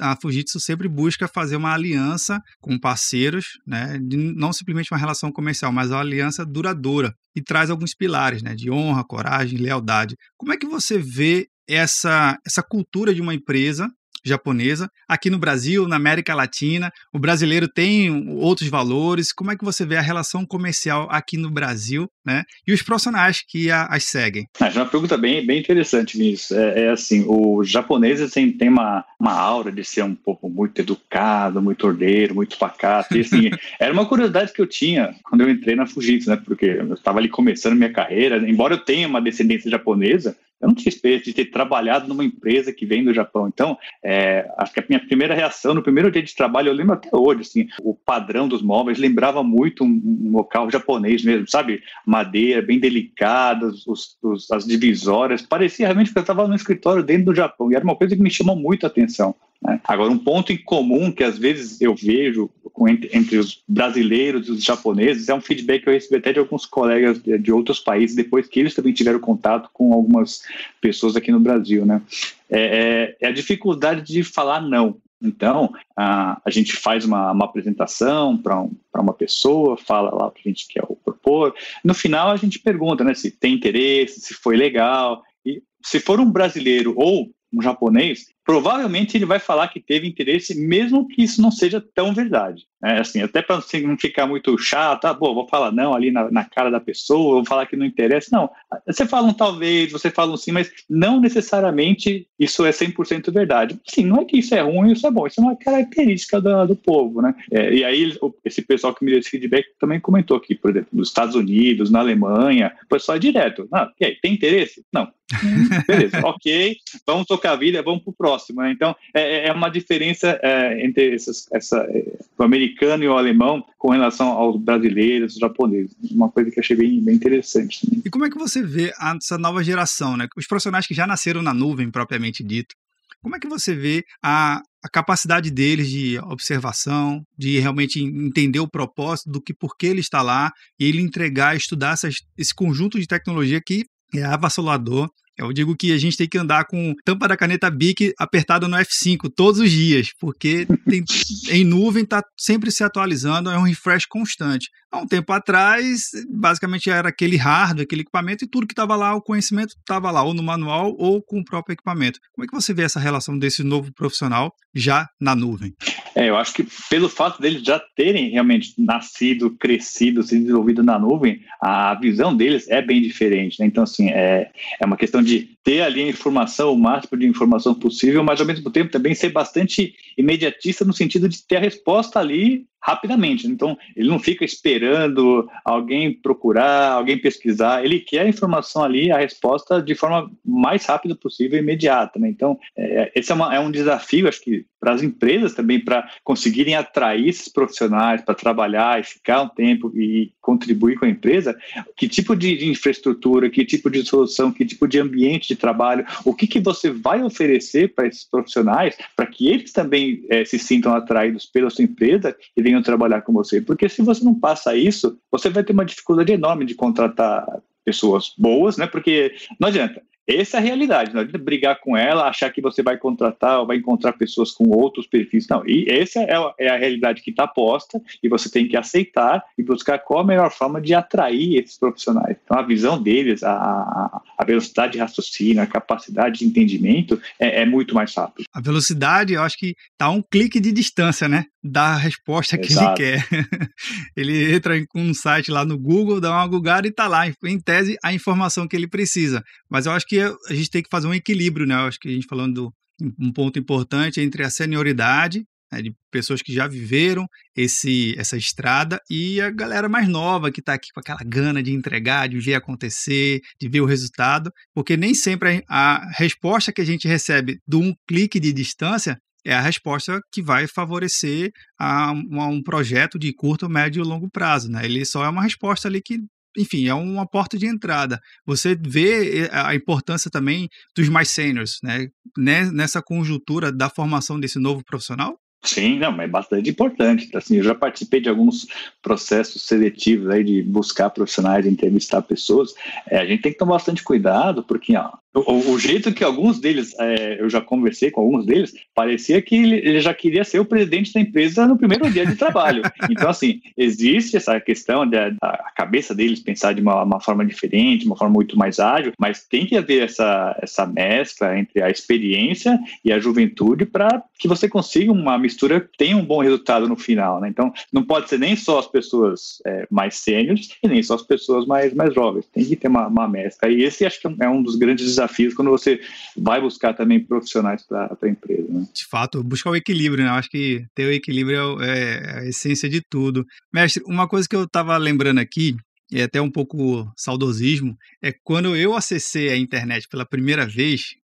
a 0.00 0.16
Fujitsu 0.16 0.58
sempre 0.58 0.88
busca 0.88 1.28
fazer 1.28 1.56
uma 1.56 1.74
aliança 1.74 2.40
com 2.62 2.78
parceiros, 2.78 3.44
né? 3.66 3.98
Não 4.00 4.54
simplesmente 4.54 4.90
uma 4.90 4.98
relação 4.98 5.30
comercial, 5.30 5.70
mas 5.70 5.90
uma 5.90 6.00
aliança 6.00 6.46
duradoura. 6.46 7.12
E 7.36 7.42
traz 7.42 7.68
alguns 7.68 7.94
pilares, 7.94 8.42
né? 8.42 8.54
De 8.54 8.70
honra, 8.70 9.04
coragem, 9.04 9.58
lealdade. 9.58 10.16
Como 10.38 10.54
é 10.54 10.56
que 10.56 10.66
você 10.66 10.96
vê 10.96 11.46
essa, 11.68 12.38
essa 12.44 12.62
cultura 12.62 13.14
de 13.14 13.20
uma 13.20 13.34
empresa 13.34 13.86
japonesa. 14.24 14.90
Aqui 15.08 15.30
no 15.30 15.38
Brasil, 15.38 15.86
na 15.88 15.96
América 15.96 16.34
Latina, 16.34 16.90
o 17.12 17.18
brasileiro 17.18 17.68
tem 17.68 18.28
outros 18.38 18.68
valores. 18.68 19.32
Como 19.32 19.50
é 19.50 19.56
que 19.56 19.64
você 19.64 19.84
vê 19.84 19.96
a 19.96 20.02
relação 20.02 20.44
comercial 20.46 21.08
aqui 21.10 21.36
no 21.36 21.50
Brasil, 21.50 22.08
né? 22.24 22.44
E 22.66 22.72
os 22.72 22.82
profissionais 22.82 23.42
que 23.46 23.70
a, 23.70 23.86
as 23.86 24.04
seguem? 24.04 24.46
Ah, 24.60 24.68
é 24.68 24.72
uma 24.72 24.86
pergunta 24.86 25.16
bem, 25.16 25.44
bem 25.44 25.58
interessante 25.58 26.18
nisso. 26.18 26.54
É, 26.54 26.84
é 26.84 26.90
assim, 26.90 27.24
os 27.28 27.68
japoneses 27.68 28.30
têm, 28.32 28.52
têm 28.52 28.68
uma, 28.68 29.04
uma 29.18 29.32
aura 29.32 29.72
de 29.72 29.84
ser 29.84 30.04
um 30.04 30.14
pouco 30.14 30.48
muito 30.48 30.80
educado, 30.80 31.62
muito 31.62 31.86
ordeiro, 31.86 32.34
muito 32.34 32.58
pacato. 32.58 33.16
E 33.16 33.20
assim, 33.20 33.50
era 33.80 33.92
uma 33.92 34.06
curiosidade 34.06 34.52
que 34.52 34.60
eu 34.60 34.66
tinha 34.66 35.14
quando 35.24 35.42
eu 35.42 35.50
entrei 35.50 35.74
na 35.74 35.86
Fujitsu, 35.86 36.30
né? 36.30 36.36
Porque 36.36 36.66
eu 36.66 36.94
estava 36.94 37.18
ali 37.18 37.28
começando 37.28 37.76
minha 37.76 37.92
carreira. 37.92 38.36
Embora 38.48 38.74
eu 38.74 38.78
tenha 38.78 39.08
uma 39.08 39.20
descendência 39.20 39.70
japonesa, 39.70 40.36
eu 40.60 40.68
não 40.68 40.74
tinha 40.74 40.90
experiência 40.90 41.24
de 41.24 41.34
ter 41.34 41.46
trabalhado 41.46 42.06
numa 42.06 42.24
empresa 42.24 42.72
que 42.72 42.84
vem 42.84 43.04
do 43.04 43.14
Japão. 43.14 43.48
Então, 43.48 43.78
é, 44.02 44.48
acho 44.58 44.72
que 44.72 44.80
a 44.80 44.84
minha 44.88 45.00
primeira 45.00 45.34
reação 45.34 45.74
no 45.74 45.82
primeiro 45.82 46.10
dia 46.10 46.22
de 46.22 46.34
trabalho, 46.34 46.68
eu 46.68 46.74
lembro 46.74 46.94
até 46.94 47.08
hoje, 47.12 47.40
assim, 47.40 47.68
o 47.82 47.94
padrão 47.94 48.46
dos 48.46 48.62
móveis 48.62 48.98
lembrava 48.98 49.42
muito 49.42 49.84
um, 49.84 50.02
um 50.04 50.32
local 50.32 50.70
japonês 50.70 51.24
mesmo, 51.24 51.48
sabe? 51.48 51.82
Madeira 52.04 52.60
bem 52.60 52.78
delicada, 52.78 53.66
os, 53.66 54.18
os, 54.22 54.50
as 54.50 54.66
divisórias. 54.66 55.42
Parecia 55.42 55.86
realmente 55.86 56.12
que 56.12 56.18
eu 56.18 56.22
estava 56.22 56.46
no 56.46 56.54
escritório 56.54 57.02
dentro 57.02 57.26
do 57.26 57.34
Japão. 57.34 57.70
E 57.72 57.74
era 57.74 57.84
uma 57.84 57.96
coisa 57.96 58.14
que 58.14 58.22
me 58.22 58.30
chamou 58.30 58.56
muito 58.56 58.84
a 58.84 58.88
atenção. 58.88 59.34
Né? 59.62 59.80
Agora, 59.84 60.10
um 60.10 60.18
ponto 60.18 60.52
em 60.52 60.58
comum 60.58 61.12
que 61.12 61.22
às 61.22 61.38
vezes 61.38 61.80
eu 61.80 61.94
vejo 61.94 62.50
entre, 62.88 63.10
entre, 63.12 63.36
os 63.36 63.62
brasileiros 63.68 64.48
e 64.48 64.52
os 64.52 64.64
japoneses 64.64 65.28
é 65.28 65.34
um 65.34 65.40
feedback 65.40 65.82
que 65.82 65.88
eu 65.88 65.92
recebi 65.92 66.16
até 66.16 66.32
de 66.32 66.38
alguns 66.38 66.64
colegas 66.64 67.22
de, 67.22 67.36
de, 67.36 67.52
outros 67.52 67.78
países, 67.78 68.16
depois 68.16 68.46
que 68.46 68.58
eles 68.58 68.74
também 68.74 68.92
tiveram 68.92 69.18
contato 69.18 69.68
com 69.72 69.92
algumas 69.92 70.42
pessoas 70.80 71.14
aqui 71.14 71.30
no 71.30 71.40
Brasil. 71.40 71.84
Né? 71.84 72.00
É, 72.48 73.16
é, 73.20 73.26
é 73.26 73.28
a 73.28 73.32
dificuldade 73.32 74.02
de 74.02 74.22
falar 74.24 74.62
não. 74.62 74.96
Então, 75.22 75.70
a, 75.94 76.40
a 76.42 76.50
gente 76.50 76.74
faz 76.74 77.04
uma, 77.04 77.32
uma 77.32 77.44
apresentação 77.44 78.38
para 78.38 78.62
um, 78.62 78.70
uma 78.96 79.12
pessoa, 79.12 79.76
fala 79.76 80.14
lá 80.14 80.28
o 80.28 80.30
que 80.30 80.40
a 80.46 80.48
gente 80.48 80.66
quer 80.66 80.82
propor. 81.04 81.54
No 81.84 81.92
final, 81.92 82.30
a 82.30 82.36
gente 82.36 82.58
pergunta 82.58 83.04
né, 83.04 83.12
se 83.12 83.30
tem 83.30 83.54
interesse, 83.54 84.20
se 84.20 84.32
foi 84.32 84.56
legal. 84.56 85.22
E 85.44 85.62
se 85.84 86.00
for 86.00 86.18
um 86.18 86.30
brasileiro 86.30 86.94
ou 86.96 87.30
um 87.52 87.60
japonês, 87.60 88.28
provavelmente 88.44 89.16
ele 89.16 89.26
vai 89.26 89.38
falar 89.38 89.68
que 89.68 89.80
teve 89.80 90.08
interesse, 90.08 90.54
mesmo 90.54 91.06
que 91.06 91.22
isso 91.22 91.40
não 91.40 91.50
seja 91.50 91.82
tão 91.94 92.12
verdade. 92.12 92.64
É, 92.82 92.98
assim, 92.98 93.20
até 93.20 93.42
para 93.42 93.62
não 93.82 93.98
ficar 93.98 94.26
muito 94.26 94.56
chato, 94.56 95.04
ah, 95.04 95.12
bom, 95.12 95.34
vou 95.34 95.46
falar 95.46 95.70
não 95.70 95.92
ali 95.92 96.10
na, 96.10 96.30
na, 96.30 96.44
cara 96.44 96.70
da 96.70 96.80
pessoa, 96.80 97.34
vou 97.34 97.44
falar 97.44 97.66
que 97.66 97.76
não 97.76 97.84
interessa. 97.84 98.30
Não, 98.32 98.50
você 98.86 99.04
fala 99.04 99.28
um 99.28 99.34
talvez, 99.34 99.92
você 99.92 100.10
fala 100.10 100.32
um 100.32 100.36
sim, 100.36 100.50
mas 100.50 100.72
não 100.88 101.20
necessariamente 101.20 102.26
isso 102.38 102.64
é 102.64 102.70
100% 102.70 103.30
verdade. 103.30 103.78
Sim, 103.86 104.06
não 104.06 104.22
é 104.22 104.24
que 104.24 104.38
isso 104.38 104.54
é 104.54 104.62
ruim, 104.62 104.92
isso 104.92 105.06
é 105.06 105.10
bom, 105.10 105.26
isso 105.26 105.40
é 105.40 105.44
uma 105.44 105.56
característica 105.56 106.40
do, 106.40 106.68
do 106.68 106.74
povo, 106.74 107.20
né? 107.20 107.34
É, 107.52 107.74
e 107.74 107.84
aí, 107.84 108.16
esse 108.44 108.62
pessoal 108.62 108.94
que 108.94 109.04
me 109.04 109.10
deu 109.10 109.20
esse 109.20 109.28
feedback 109.28 109.66
também 109.78 110.00
comentou 110.00 110.38
aqui, 110.38 110.54
por 110.54 110.70
exemplo, 110.70 110.88
nos 110.92 111.08
Estados 111.08 111.34
Unidos, 111.34 111.90
na 111.90 111.98
Alemanha, 111.98 112.72
o 112.82 112.88
pessoal 112.88 113.16
é 113.16 113.20
direto. 113.20 113.68
Ah, 113.70 113.90
e 114.00 114.06
aí, 114.06 114.16
tem 114.22 114.32
interesse? 114.32 114.82
Não. 114.90 115.06
Beleza, 115.86 116.20
ok, 116.24 116.76
vamos 117.06 117.26
tocar 117.26 117.52
a 117.52 117.56
vida, 117.56 117.82
vamos 117.82 118.02
para 118.02 118.10
o 118.10 118.14
próximo. 118.30 118.62
Né? 118.62 118.72
Então, 118.72 118.94
é, 119.12 119.48
é, 119.48 119.52
uma 119.52 119.68
diferença 119.68 120.38
é, 120.42 120.84
entre 120.84 121.14
essas, 121.14 121.46
essa, 121.52 121.78
é, 121.90 122.04
o 122.38 122.42
americano 122.42 122.70
americano 122.80 123.04
e 123.04 123.08
o 123.08 123.16
alemão 123.16 123.64
com 123.78 123.90
relação 123.90 124.28
aos 124.28 124.60
brasileiros, 124.60 125.34
japoneses. 125.34 125.94
Uma 126.10 126.30
coisa 126.30 126.50
que 126.50 126.58
eu 126.58 126.62
achei 126.62 126.76
bem, 126.76 127.00
bem 127.02 127.14
interessante. 127.14 127.88
Né? 127.90 128.02
E 128.04 128.10
como 128.10 128.24
é 128.24 128.30
que 128.30 128.38
você 128.38 128.62
vê 128.62 128.92
essa 129.16 129.38
nova 129.38 129.62
geração, 129.62 130.16
né? 130.16 130.28
Os 130.36 130.46
profissionais 130.46 130.86
que 130.86 130.94
já 130.94 131.06
nasceram 131.06 131.42
na 131.42 131.52
nuvem, 131.52 131.90
propriamente 131.90 132.42
dito. 132.42 132.74
Como 133.22 133.36
é 133.36 133.38
que 133.38 133.48
você 133.48 133.74
vê 133.74 134.02
a, 134.22 134.62
a 134.82 134.88
capacidade 134.88 135.50
deles 135.50 135.90
de 135.90 136.18
observação, 136.20 137.22
de 137.36 137.58
realmente 137.58 138.02
entender 138.02 138.60
o 138.60 138.70
propósito 138.70 139.30
do 139.30 139.42
que 139.42 139.52
por 139.52 139.76
que 139.76 139.86
ele 139.86 140.00
está 140.00 140.22
lá 140.22 140.50
e 140.78 140.86
ele 140.86 141.02
entregar, 141.02 141.54
estudar 141.54 141.92
essas, 141.92 142.16
esse 142.38 142.54
conjunto 142.54 142.98
de 142.98 143.06
tecnologia 143.06 143.60
que 143.64 143.84
é 144.14 144.24
avassalador 144.24 145.08
eu 145.46 145.52
digo 145.52 145.76
que 145.76 145.92
a 145.92 145.98
gente 145.98 146.16
tem 146.16 146.28
que 146.28 146.38
andar 146.38 146.64
com 146.66 146.94
tampa 147.04 147.28
da 147.28 147.36
caneta 147.36 147.70
Bic 147.70 148.12
apertada 148.18 148.68
no 148.68 148.76
F5 148.76 149.30
todos 149.34 149.60
os 149.60 149.70
dias, 149.70 150.10
porque 150.18 150.66
tem, 150.88 151.04
em 151.50 151.64
nuvem 151.64 152.04
está 152.04 152.22
sempre 152.36 152.70
se 152.70 152.84
atualizando, 152.84 153.50
é 153.50 153.58
um 153.58 153.62
refresh 153.62 154.06
constante. 154.06 154.68
Há 154.92 154.98
um 154.98 155.06
tempo 155.06 155.32
atrás, 155.32 156.10
basicamente 156.28 156.90
era 156.90 157.08
aquele 157.08 157.36
hardware, 157.36 157.84
aquele 157.84 158.02
equipamento 158.02 158.44
e 158.44 158.48
tudo 158.48 158.66
que 158.66 158.72
estava 158.72 158.96
lá, 158.96 159.14
o 159.14 159.22
conhecimento 159.22 159.76
estava 159.78 160.10
lá, 160.10 160.22
ou 160.22 160.34
no 160.34 160.42
manual 160.42 160.96
ou 160.98 161.22
com 161.22 161.38
o 161.38 161.44
próprio 161.44 161.74
equipamento. 161.74 162.18
Como 162.32 162.44
é 162.44 162.48
que 162.48 162.54
você 162.54 162.74
vê 162.74 162.82
essa 162.82 162.98
relação 162.98 163.38
desse 163.38 163.62
novo 163.62 163.92
profissional 163.92 164.52
já 164.74 165.08
na 165.20 165.36
nuvem? 165.36 165.74
É, 166.14 166.28
eu 166.28 166.36
acho 166.36 166.52
que 166.52 166.66
pelo 166.88 167.08
fato 167.08 167.40
deles 167.40 167.62
já 167.62 167.80
terem 167.96 168.30
realmente 168.30 168.74
nascido, 168.76 169.50
crescido, 169.50 170.24
se 170.24 170.38
desenvolvido 170.38 170.82
na 170.82 170.98
nuvem, 170.98 171.40
a 171.62 171.94
visão 171.94 172.36
deles 172.36 172.68
é 172.68 172.82
bem 172.82 173.00
diferente. 173.00 173.60
Né? 173.60 173.66
Então, 173.66 173.84
assim, 173.84 174.10
é, 174.10 174.50
é 174.80 174.86
uma 174.86 174.96
questão 174.96 175.22
de 175.22 175.50
ter 175.62 175.82
ali 175.82 176.02
a 176.02 176.08
informação, 176.08 176.72
o 176.72 176.78
máximo 176.78 177.16
de 177.16 177.26
informação 177.26 177.74
possível, 177.74 178.24
mas 178.24 178.40
ao 178.40 178.46
mesmo 178.46 178.70
tempo 178.70 178.90
também 178.90 179.14
ser 179.14 179.30
bastante 179.30 179.94
imediatista 180.18 180.84
no 180.84 180.92
sentido 180.92 181.28
de 181.28 181.46
ter 181.46 181.56
a 181.56 181.60
resposta 181.60 182.18
ali 182.18 182.66
rapidamente. 182.82 183.46
Então, 183.46 183.76
ele 183.94 184.08
não 184.08 184.18
fica 184.18 184.44
esperando 184.44 185.48
alguém 185.64 186.12
procurar, 186.12 186.92
alguém 186.92 187.18
pesquisar, 187.18 187.84
ele 187.84 188.00
quer 188.00 188.22
a 188.22 188.28
informação 188.28 188.82
ali, 188.82 189.10
a 189.10 189.18
resposta 189.18 189.82
de 189.82 189.94
forma 189.94 190.30
mais 190.44 190.86
rápida 190.86 191.14
possível 191.14 191.58
imediata. 191.58 192.18
Né? 192.18 192.28
Então, 192.28 192.58
é, 192.76 193.12
esse 193.14 193.30
é, 193.30 193.34
uma, 193.34 193.54
é 193.54 193.60
um 193.60 193.70
desafio, 193.70 194.28
acho 194.28 194.40
que 194.40 194.64
para 194.80 194.94
as 194.94 195.02
empresas 195.02 195.54
também, 195.54 195.78
para 195.78 196.08
conseguirem 196.24 196.74
atrair 196.74 197.28
esses 197.28 197.48
profissionais 197.48 198.22
para 198.22 198.34
trabalhar 198.34 198.98
e 198.98 199.04
ficar 199.04 199.42
um 199.42 199.48
tempo 199.48 199.92
e 199.94 200.32
contribuir 200.40 200.98
com 200.98 201.04
a 201.04 201.08
empresa, 201.08 201.56
que 201.96 202.08
tipo 202.08 202.34
de, 202.34 202.68
infraestrutura, 202.68 203.50
que 203.50 203.64
tipo 203.64 203.90
de 203.90 204.02
solução, 204.04 204.50
que 204.50 204.64
tipo 204.64 204.88
de 204.88 204.98
ambiente 204.98 205.48
de 205.48 205.56
trabalho, 205.56 206.06
o 206.24 206.34
que, 206.34 206.46
que 206.46 206.58
você 206.58 206.90
vai 206.90 207.22
oferecer 207.22 207.94
para 207.94 208.06
esses 208.06 208.24
profissionais 208.24 208.96
para 209.14 209.26
que 209.26 209.48
eles 209.48 209.72
também 209.72 210.24
é, 210.30 210.44
se 210.44 210.58
sintam 210.58 210.94
atraídos 210.94 211.46
pela 211.46 211.68
sua 211.68 211.84
empresa 211.84 212.34
e 212.56 212.62
venham 212.62 212.82
trabalhar 212.82 213.20
com 213.22 213.32
você. 213.32 213.60
Porque 213.60 213.88
se 213.88 214.02
você 214.02 214.24
não 214.24 214.34
passa 214.34 214.74
isso, 214.74 215.18
você 215.30 215.50
vai 215.50 215.62
ter 215.62 215.72
uma 215.72 215.84
dificuldade 215.84 216.32
enorme 216.32 216.64
de 216.64 216.74
contratar 216.74 217.46
pessoas 217.84 218.32
boas, 218.38 218.76
né? 218.76 218.86
Porque 218.86 219.34
não 219.58 219.68
adianta. 219.68 220.02
Essa 220.30 220.58
é 220.58 220.60
a 220.60 220.62
realidade. 220.62 221.12
Não 221.12 221.20
adianta 221.20 221.38
brigar 221.38 221.80
com 221.80 221.96
ela, 221.96 222.28
achar 222.28 222.50
que 222.50 222.60
você 222.60 222.82
vai 222.82 222.96
contratar 222.96 223.60
ou 223.60 223.66
vai 223.66 223.76
encontrar 223.76 224.12
pessoas 224.12 224.52
com 224.52 224.68
outros 224.68 225.06
perfis. 225.06 225.48
Não, 225.48 225.66
e 225.66 225.86
essa 225.88 226.20
é 226.20 226.36
a, 226.36 226.54
é 226.58 226.68
a 226.68 226.76
realidade 226.76 227.22
que 227.22 227.30
está 227.30 227.46
posta 227.46 228.00
e 228.22 228.28
você 228.28 228.48
tem 228.50 228.68
que 228.68 228.76
aceitar 228.76 229.42
e 229.58 229.62
buscar 229.62 229.98
qual 229.98 230.20
a 230.20 230.26
melhor 230.26 230.52
forma 230.52 230.80
de 230.80 230.94
atrair 230.94 231.58
esses 231.58 231.76
profissionais. 231.76 232.36
Então, 232.44 232.58
a 232.58 232.62
visão 232.62 233.02
deles, 233.02 233.42
a, 233.42 234.22
a 234.38 234.44
velocidade 234.44 234.92
de 234.92 234.98
raciocínio, 234.98 235.62
a 235.62 235.66
capacidade 235.66 236.38
de 236.38 236.44
entendimento 236.44 237.20
é, 237.38 237.62
é 237.62 237.66
muito 237.66 237.94
mais 237.94 238.14
rápido. 238.14 238.44
A 238.52 238.60
velocidade, 238.60 239.34
eu 239.34 239.42
acho 239.42 239.56
que 239.58 239.74
está 239.92 240.10
um 240.10 240.22
clique 240.22 240.60
de 240.60 240.72
distância, 240.72 241.28
né? 241.28 241.46
Da 241.62 241.94
resposta 241.96 242.56
que 242.56 242.72
Exato. 242.72 243.02
ele 243.02 243.18
quer. 243.18 243.28
ele 244.16 244.54
entra 244.54 244.78
em 244.78 244.86
um 244.94 245.12
site 245.12 245.50
lá 245.50 245.64
no 245.64 245.78
Google, 245.78 246.20
dá 246.20 246.30
uma 246.30 246.46
googada 246.46 246.86
e 246.86 246.90
está 246.90 247.06
lá, 247.06 247.26
em 247.26 247.60
tese, 247.60 247.96
a 248.02 248.14
informação 248.14 248.66
que 248.66 248.74
ele 248.74 248.88
precisa. 248.88 249.42
Mas 249.68 249.84
eu 249.84 249.92
acho 249.92 250.06
que 250.06 250.20
a 250.20 250.54
gente 250.54 250.70
tem 250.70 250.82
que 250.82 250.88
fazer 250.90 251.06
um 251.06 251.14
equilíbrio, 251.14 251.66
né? 251.66 251.74
Eu 251.74 251.88
acho 251.88 251.98
que 251.98 252.08
a 252.08 252.12
gente 252.12 252.26
falando 252.26 252.72
um 253.18 253.32
ponto 253.32 253.58
importante 253.58 254.20
entre 254.20 254.42
a 254.42 254.50
senioridade 254.50 255.44
né, 255.72 255.82
de 255.82 255.94
pessoas 256.10 256.42
que 256.42 256.52
já 256.52 256.66
viveram 256.66 257.26
esse 257.56 258.14
essa 258.18 258.36
estrada 258.36 259.00
e 259.08 259.40
a 259.40 259.50
galera 259.50 259.88
mais 259.88 260.08
nova 260.08 260.50
que 260.50 260.60
está 260.60 260.74
aqui 260.74 260.88
com 260.92 261.00
aquela 261.00 261.20
gana 261.24 261.62
de 261.62 261.72
entregar, 261.72 262.28
de 262.28 262.38
ver 262.40 262.54
acontecer, 262.54 263.40
de 263.60 263.68
ver 263.68 263.80
o 263.80 263.86
resultado, 263.86 264.50
porque 264.74 264.96
nem 264.96 265.14
sempre 265.14 265.62
a 265.68 266.10
resposta 266.16 266.72
que 266.72 266.80
a 266.80 266.84
gente 266.84 267.06
recebe 267.06 267.58
de 267.66 267.76
um 267.76 267.94
clique 268.08 268.40
de 268.40 268.52
distância 268.52 269.18
é 269.44 269.54
a 269.54 269.60
resposta 269.60 270.20
que 270.32 270.42
vai 270.42 270.66
favorecer 270.66 271.50
a, 271.78 272.10
a 272.10 272.12
um 272.12 272.62
projeto 272.62 273.18
de 273.18 273.32
curto, 273.32 273.68
médio 273.68 274.02
e 274.02 274.06
longo 274.06 274.30
prazo. 274.30 274.70
Né? 274.70 274.84
Ele 274.84 275.04
só 275.04 275.24
é 275.24 275.28
uma 275.28 275.42
resposta 275.42 275.88
ali 275.88 276.02
que 276.02 276.18
enfim, 276.58 276.88
é 276.88 276.94
uma 276.94 277.26
porta 277.26 277.56
de 277.56 277.66
entrada. 277.66 278.18
Você 278.44 278.76
vê 278.76 279.44
eh, 279.44 279.50
a 279.52 279.72
importância 279.72 280.28
também 280.28 280.68
dos 280.96 281.08
mais 281.08 281.30
seniors, 281.30 281.78
né? 281.80 282.08
Nessa 282.36 283.00
conjuntura 283.00 283.70
da 283.70 283.88
formação 283.88 284.38
desse 284.38 284.58
novo 284.58 284.84
profissional? 284.84 285.38
Sim, 285.62 285.98
não, 285.98 286.18
é 286.20 286.26
bastante 286.26 286.70
importante. 286.70 287.28
Assim, 287.36 287.58
eu 287.58 287.62
já 287.62 287.74
participei 287.74 288.20
de 288.20 288.30
alguns 288.30 288.66
processos 289.02 289.62
seletivos 289.62 290.30
aí 290.30 290.42
de 290.42 290.62
buscar 290.62 291.10
profissionais, 291.10 291.66
entrevistar 291.66 292.22
pessoas. 292.22 292.72
É, 293.06 293.18
a 293.18 293.26
gente 293.26 293.42
tem 293.42 293.52
que 293.52 293.58
tomar 293.58 293.74
bastante 293.74 294.02
cuidado, 294.02 294.64
porque 294.64 294.96
ó, 294.96 295.10
o, 295.32 295.72
o, 295.72 295.78
jeito 295.78 296.12
que 296.12 296.24
alguns 296.24 296.58
deles, 296.58 296.92
é, 296.98 297.40
eu 297.40 297.48
já 297.48 297.60
conversei 297.60 298.10
com 298.10 298.20
alguns 298.20 298.44
deles, 298.44 298.74
parecia 298.92 299.40
que 299.40 299.54
ele, 299.54 299.76
ele, 299.76 300.00
já 300.00 300.12
queria 300.12 300.42
ser 300.42 300.58
o 300.58 300.64
presidente 300.64 301.12
da 301.12 301.20
empresa 301.20 301.68
no 301.68 301.78
primeiro 301.78 302.10
dia 302.10 302.26
de 302.26 302.36
trabalho. 302.36 302.82
Então, 303.10 303.30
assim, 303.30 303.60
existe 303.76 304.36
essa 304.36 304.60
questão 304.60 305.08
da, 305.08 305.30
da 305.30 305.72
cabeça 305.74 306.14
deles 306.14 306.40
pensar 306.40 306.72
de 306.72 306.80
uma, 306.80 307.02
uma, 307.02 307.20
forma 307.20 307.44
diferente, 307.44 308.06
uma 308.06 308.16
forma 308.16 308.34
muito 308.34 308.56
mais 308.56 308.78
ágil, 308.78 309.12
mas 309.18 309.44
tem 309.44 309.66
que 309.66 309.76
haver 309.76 310.04
essa, 310.04 310.56
essa 310.62 310.86
mescla 310.86 311.58
entre 311.58 311.82
a 311.82 311.90
experiência 311.90 312.78
e 313.04 313.12
a 313.12 313.18
juventude 313.18 313.84
para 313.84 314.22
que 314.38 314.46
você 314.46 314.68
consiga 314.68 315.10
uma 315.10 315.38
mistura 315.38 315.80
que 315.80 315.98
tenha 315.98 316.16
um 316.16 316.24
bom 316.24 316.40
resultado 316.40 316.88
no 316.88 316.96
final. 316.96 317.40
Né? 317.40 317.48
Então, 317.48 317.72
não 317.92 318.04
pode 318.04 318.28
ser 318.28 318.38
nem 318.38 318.54
só 318.54 318.78
as 318.78 318.86
pessoas 318.86 319.60
é, 319.66 319.86
mais 319.90 320.16
sêniores 320.16 320.70
e 320.82 320.88
nem 320.88 321.02
só 321.02 321.14
as 321.14 321.22
pessoas 321.22 321.66
mais, 321.66 321.92
mais 321.92 322.14
jovens. 322.14 322.46
Tem 322.52 322.64
que 322.64 322.76
ter 322.76 322.88
uma, 322.88 323.08
uma 323.08 323.28
mescla. 323.28 323.68
E 323.68 323.82
esse 323.82 324.06
acho 324.06 324.20
que 324.20 324.28
é 324.40 324.48
um 324.48 324.62
dos 324.62 324.76
grandes 324.76 325.04
desafios 325.04 325.19
quando 325.54 325.70
você 325.70 326.00
vai 326.36 326.60
buscar 326.60 326.94
também 326.94 327.24
profissionais 327.24 327.82
para 327.82 328.16
a 328.20 328.28
empresa. 328.28 328.66
Né? 328.68 328.86
De 328.94 329.06
fato, 329.06 329.42
buscar 329.42 329.70
o 329.70 329.76
equilíbrio, 329.76 330.24
né? 330.24 330.30
Eu 330.30 330.34
acho 330.34 330.50
que 330.50 330.84
ter 330.94 331.06
o 331.06 331.12
equilíbrio 331.12 331.80
é, 331.80 331.88
é 331.88 332.38
a 332.40 332.46
essência 332.46 332.88
de 332.88 333.00
tudo. 333.08 333.44
Mestre, 333.72 334.02
uma 334.06 334.28
coisa 334.28 334.48
que 334.48 334.56
eu 334.56 334.64
estava 334.64 334.96
lembrando 334.96 335.38
aqui, 335.38 335.76
e 336.10 336.20
até 336.20 336.40
um 336.40 336.50
pouco 336.50 337.10
saudosismo, 337.16 337.96
é 338.20 338.32
quando 338.42 338.74
eu 338.74 338.94
acessei 338.94 339.48
a 339.48 339.56
internet 339.56 340.08
pela 340.08 340.26
primeira 340.26 340.66
vez, 340.66 341.14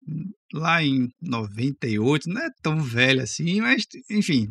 lá 0.55 0.83
em 0.83 1.09
98, 1.21 2.29
não 2.29 2.41
é 2.41 2.51
tão 2.63 2.81
velho 2.81 3.23
assim, 3.23 3.61
mas 3.61 3.85
enfim, 4.09 4.49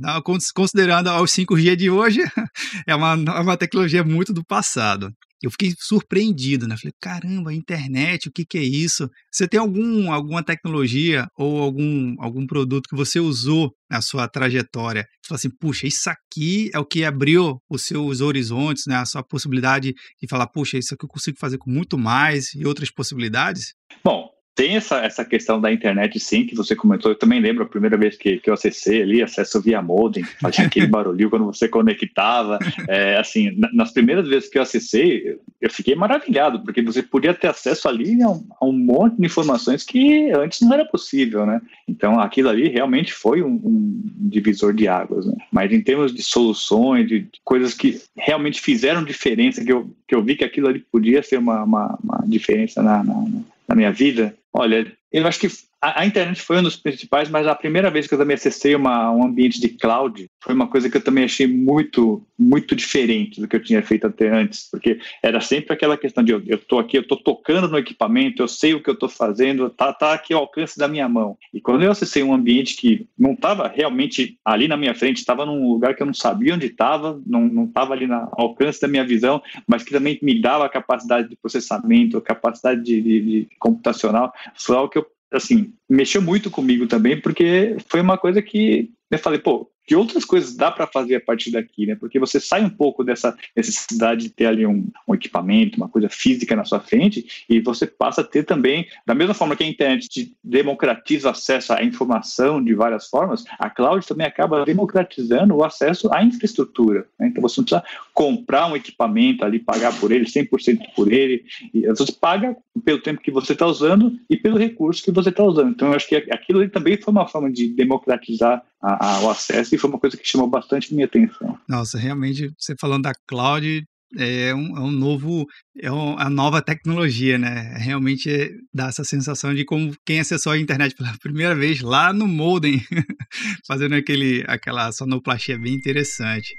considerando 0.54 1.10
aos 1.10 1.32
5G 1.32 1.76
de 1.76 1.90
hoje, 1.90 2.20
é 2.86 2.94
uma, 2.94 3.14
é 3.14 3.40
uma 3.40 3.58
tecnologia 3.58 4.04
muito 4.04 4.34
do 4.34 4.44
passado. 4.44 5.14
Eu 5.42 5.52
fiquei 5.52 5.74
surpreendido, 5.78 6.68
né? 6.68 6.76
Falei, 6.78 6.94
caramba, 7.02 7.54
internet, 7.54 8.28
o 8.28 8.32
que, 8.32 8.46
que 8.46 8.58
é 8.58 8.64
isso? 8.64 9.10
Você 9.32 9.48
tem 9.48 9.60
algum, 9.60 10.12
alguma 10.12 10.44
tecnologia 10.44 11.28
ou 11.38 11.62
algum, 11.62 12.16
algum 12.20 12.46
produto 12.46 12.88
que 12.90 12.96
você 12.96 13.20
usou 13.20 13.72
na 13.90 14.02
sua 14.02 14.28
trajetória? 14.28 15.04
Você 15.22 15.28
fala 15.28 15.38
assim, 15.38 15.50
puxa, 15.60 15.88
isso 15.88 16.10
aqui 16.10 16.70
é 16.74 16.80
o 16.80 16.86
que 16.86 17.04
abriu 17.04 17.58
os 17.70 17.84
seus 17.84 18.22
horizontes, 18.22 18.84
né? 18.88 18.96
A 18.96 19.06
sua 19.06 19.24
possibilidade 19.24 19.94
de 20.22 20.28
falar, 20.30 20.48
puxa, 20.48 20.78
isso 20.78 20.94
aqui 20.94 21.06
eu 21.06 21.10
consigo 21.10 21.38
fazer 21.40 21.58
com 21.58 21.70
muito 21.70 21.98
mais 21.98 22.54
e 22.54 22.66
outras 22.66 22.92
possibilidades? 22.92 23.74
Bom, 24.04 24.35
tem 24.56 24.78
essa, 24.78 25.00
essa 25.00 25.26
questão 25.26 25.60
da 25.60 25.72
internet, 25.72 26.18
sim, 26.18 26.46
que 26.46 26.56
você 26.56 26.76
comentou. 26.76 27.12
Eu 27.12 27.18
também 27.18 27.42
lembro 27.42 27.64
a 27.64 27.68
primeira 27.68 27.98
vez 27.98 28.16
que, 28.16 28.38
que 28.38 28.50
eu 28.50 28.54
acessei 28.54 29.02
ali, 29.02 29.22
acesso 29.22 29.62
via 29.62 29.82
modem, 29.82 30.24
fazia 30.24 30.64
aquele 30.66 30.88
barulhinho 30.88 31.30
quando 31.30 31.46
você 31.46 31.68
conectava. 31.68 32.58
É, 32.88 33.18
assim, 33.18 33.52
nas 33.74 33.92
primeiras 33.92 34.26
vezes 34.28 34.48
que 34.48 34.58
eu 34.58 34.62
acessei, 34.62 35.38
eu 35.60 35.70
fiquei 35.70 35.94
maravilhado, 35.94 36.62
porque 36.62 36.82
você 36.82 37.04
podia 37.04 37.34
ter 37.34 37.48
acesso 37.48 37.90
ali 37.90 38.24
a 38.24 38.30
um, 38.30 38.48
a 38.62 38.66
um 38.66 38.72
monte 38.72 39.18
de 39.18 39.26
informações 39.26 39.84
que 39.84 40.32
antes 40.32 40.62
não 40.62 40.74
era 40.74 40.86
possível, 40.86 41.46
né? 41.46 41.62
Então, 41.86 42.18
aquilo 42.22 42.48
ali 42.48 42.70
realmente 42.70 43.12
foi 43.12 43.42
um, 43.42 43.60
um 43.62 44.02
divisor 44.30 44.74
de 44.74 44.88
águas, 44.88 45.26
né? 45.26 45.36
Mas 45.52 45.70
em 45.74 45.82
termos 45.82 46.14
de 46.14 46.24
soluções, 46.24 47.10
de, 47.10 47.22
de, 47.22 47.42
coisas 47.44 47.74
que 47.74 48.02
realmente 48.16 48.62
fizeram 48.62 49.04
diferença, 49.04 49.66
que 49.66 49.72
eu, 49.72 49.94
que 50.08 50.16
eu 50.16 50.24
vi 50.24 50.38
que 50.38 50.46
aquilo 50.46 50.70
ali 50.70 50.80
podia 50.80 51.22
ser 51.22 51.40
uma, 51.40 51.64
uma, 51.64 52.00
uma 52.02 52.24
diferença 52.26 52.82
na, 52.82 53.04
na, 53.04 53.26
na 53.68 53.76
minha 53.76 53.92
vida, 53.92 54.36
olha, 54.58 54.98
eu 55.12 55.28
acho 55.28 55.40
que 55.40 55.48
a, 55.86 56.02
a, 56.02 56.06
internet 56.06 56.42
foi 56.42 56.58
um 56.58 56.64
dos 56.64 56.76
principais, 56.76 57.30
mas 57.30 57.46
a 57.46 57.54
primeira 57.54 57.92
vez 57.92 58.08
que 58.08 58.14
eu 58.16 58.18
também 58.18 58.34
acessei 58.34 58.74
uma, 58.74 59.12
um 59.12 59.24
ambiente 59.24 59.62
de 59.62 59.70
cloud 59.70 60.28
foi 60.44 60.56
uma 60.56 60.68
coisa 60.68 60.90
que 60.90 60.98
eu 60.98 61.04
também 61.04 61.24
achei 61.24 61.46
muito, 61.46 62.26
muito 62.40 62.76
diferente 62.76 63.40
do 63.40 63.48
que 63.48 63.56
eu 63.56 63.64
tinha 63.64 63.84
feito 63.84 64.08
até 64.08 64.30
antes, 64.30 64.68
porque 64.72 65.00
era 65.22 65.40
sempre 65.42 65.74
aquela 65.74 65.96
questão 65.96 66.24
de 66.24 66.32
eu 66.32 66.40
estou 66.40 66.80
aqui, 66.80 66.98
eu 66.98 67.04
estou 67.04 67.18
tocando 67.18 67.68
no 67.68 67.78
equipamento, 67.78 68.42
eu 68.42 68.48
sei 68.48 68.74
o 68.74 68.82
que 68.82 68.90
eu 68.90 68.96
estou 68.96 69.08
fazendo, 69.08 69.70
tá, 69.70 69.94
tá 69.94 70.14
aqui 70.14 70.34
ao 70.34 70.42
alcance 70.42 70.78
da 70.78 70.88
minha 70.88 71.08
mão. 71.08 71.38
E 71.54 71.62
quando 71.62 71.84
eu 71.84 71.92
acessei 71.92 72.24
um 72.24 72.34
ambiente 72.34 72.76
que 72.76 73.08
não 73.18 73.34
estava 73.34 73.68
realmente 73.68 74.40
ali 74.44 74.68
na 74.68 74.78
minha 74.78 74.96
frente, 74.96 75.18
estava 75.18 75.46
num 75.46 75.72
lugar 75.72 75.96
que 75.96 76.02
eu 76.02 76.08
não 76.08 76.14
sabia 76.16 76.56
onde 76.56 76.66
estava, 76.66 77.22
não 77.28 77.66
estava 77.66 77.94
ali 77.94 78.08
no 78.08 78.28
alcance 78.34 78.82
da 78.82 78.88
minha 78.88 79.06
visão, 79.06 79.42
mas 79.68 79.84
que 79.84 79.92
também 79.92 80.18
me 80.22 80.42
dava 80.42 80.66
a 80.66 80.70
capacidade 80.70 81.30
de 81.30 81.36
processamento, 81.36 82.18
a 82.18 82.22
capacidade 82.22 82.82
de, 82.82 83.02
de, 83.02 83.22
de 83.22 83.48
computacional, 83.60 84.34
foi 84.56 84.76
algo 84.76 84.90
que 84.90 84.98
eu 84.98 85.15
assim, 85.32 85.74
mexeu 85.90 86.22
muito 86.22 86.50
comigo 86.50 86.88
também, 86.88 87.20
porque 87.20 87.78
foi 87.88 88.02
uma 88.02 88.18
coisa 88.18 88.42
que 88.42 88.92
eu 89.12 89.20
falei, 89.20 89.40
pô, 89.40 89.70
que 89.86 89.96
outras 89.96 90.26
coisas 90.26 90.56
dá 90.56 90.72
para 90.72 90.88
fazer 90.88 91.16
a 91.16 91.22
partir 91.22 91.52
daqui, 91.52 91.86
né? 91.86 91.96
Porque 91.96 92.20
você 92.20 92.40
sai 92.40 92.64
um 92.64 92.70
pouco 92.70 93.04
dessa 93.04 93.38
necessidade 93.56 94.24
de 94.24 94.30
ter 94.30 94.48
ali 94.48 94.66
um, 94.66 94.90
um, 95.08 95.14
equipamento, 95.14 95.78
uma 95.78 95.90
coisa 95.90 96.10
física 96.10 96.56
na 96.56 96.66
sua 96.66 96.80
frente, 96.80 97.46
e 97.48 97.60
você 97.60 97.86
passa 97.86 98.22
a 98.22 98.24
ter 98.24 98.44
também, 98.44 98.88
da 99.06 99.14
mesma 99.14 99.34
forma 99.34 99.56
que 99.56 99.64
a 99.64 99.68
internet 99.68 100.10
te 100.10 100.36
democratiza 100.44 101.28
o 101.28 101.32
acesso 101.32 101.74
à 101.74 101.84
informação 101.84 102.64
de 102.64 102.74
várias 102.74 103.08
formas, 103.08 103.44
a 103.60 103.70
cloud 103.70 104.06
também 104.06 104.26
acaba 104.26 104.66
democratizando 104.66 105.56
o 105.56 105.64
acesso 105.64 106.12
à 106.12 106.24
infraestrutura. 106.24 107.06
Né? 107.20 107.28
Então 107.28 107.42
você 107.42 107.60
não 107.60 107.66
precisa 107.66 107.84
comprar 108.14 108.68
um 108.68 108.76
equipamento 108.76 109.46
ali, 109.46 109.60
pagar 109.60 109.98
por 110.00 110.12
ele, 110.12 110.26
100% 110.26 110.80
por 110.96 111.12
ele, 111.12 111.44
e 111.74 111.86
você 111.88 112.12
paga 112.12 112.56
pelo 112.84 113.02
tempo 113.02 113.22
que 113.22 113.32
você 113.32 113.54
está 113.54 113.66
usando 113.68 114.18
e 114.30 114.36
pelo 114.36 114.58
recurso 114.58 115.04
que 115.04 115.12
você 115.12 115.30
está 115.30 115.44
usando. 115.44 115.70
Então 115.70 115.90
eu 115.90 115.94
acho 115.94 116.08
que 116.08 116.16
aquilo 116.16 116.60
ali 116.60 116.70
também 116.70 116.98
foi 116.98 117.12
uma 117.12 117.28
forma 117.28 117.52
de 117.52 117.68
democratizar 117.68 118.64
a, 118.82 119.18
a, 119.18 119.20
o 119.22 119.30
acesso 119.30 119.75
foi 119.78 119.90
uma 119.90 120.00
coisa 120.00 120.18
que 120.18 120.28
chamou 120.28 120.48
bastante 120.48 120.94
minha 120.94 121.06
atenção. 121.06 121.58
Nossa, 121.68 121.98
realmente, 121.98 122.52
você 122.58 122.76
falando 122.80 123.04
da 123.04 123.14
cloud, 123.28 123.86
é 124.18 124.54
um, 124.54 124.78
é 124.78 124.80
um 124.80 124.92
novo, 124.92 125.46
é 125.78 125.92
uma 125.92 126.30
nova 126.30 126.62
tecnologia, 126.62 127.38
né? 127.38 127.76
Realmente 127.78 128.30
é, 128.30 128.50
dá 128.74 128.88
essa 128.88 129.04
sensação 129.04 129.54
de 129.54 129.66
como 129.66 129.96
quem 130.06 130.20
acessou 130.20 130.54
a 130.54 130.58
internet 130.58 130.96
pela 130.96 131.14
primeira 131.20 131.56
vez 131.56 131.82
lá 131.82 132.14
no 132.14 132.28
modem, 132.28 132.82
fazendo 133.68 133.96
aquele, 133.96 134.44
aquela 134.48 134.92
sonoplastia 134.92 135.58
bem 135.58 135.74
interessante. 135.74 136.56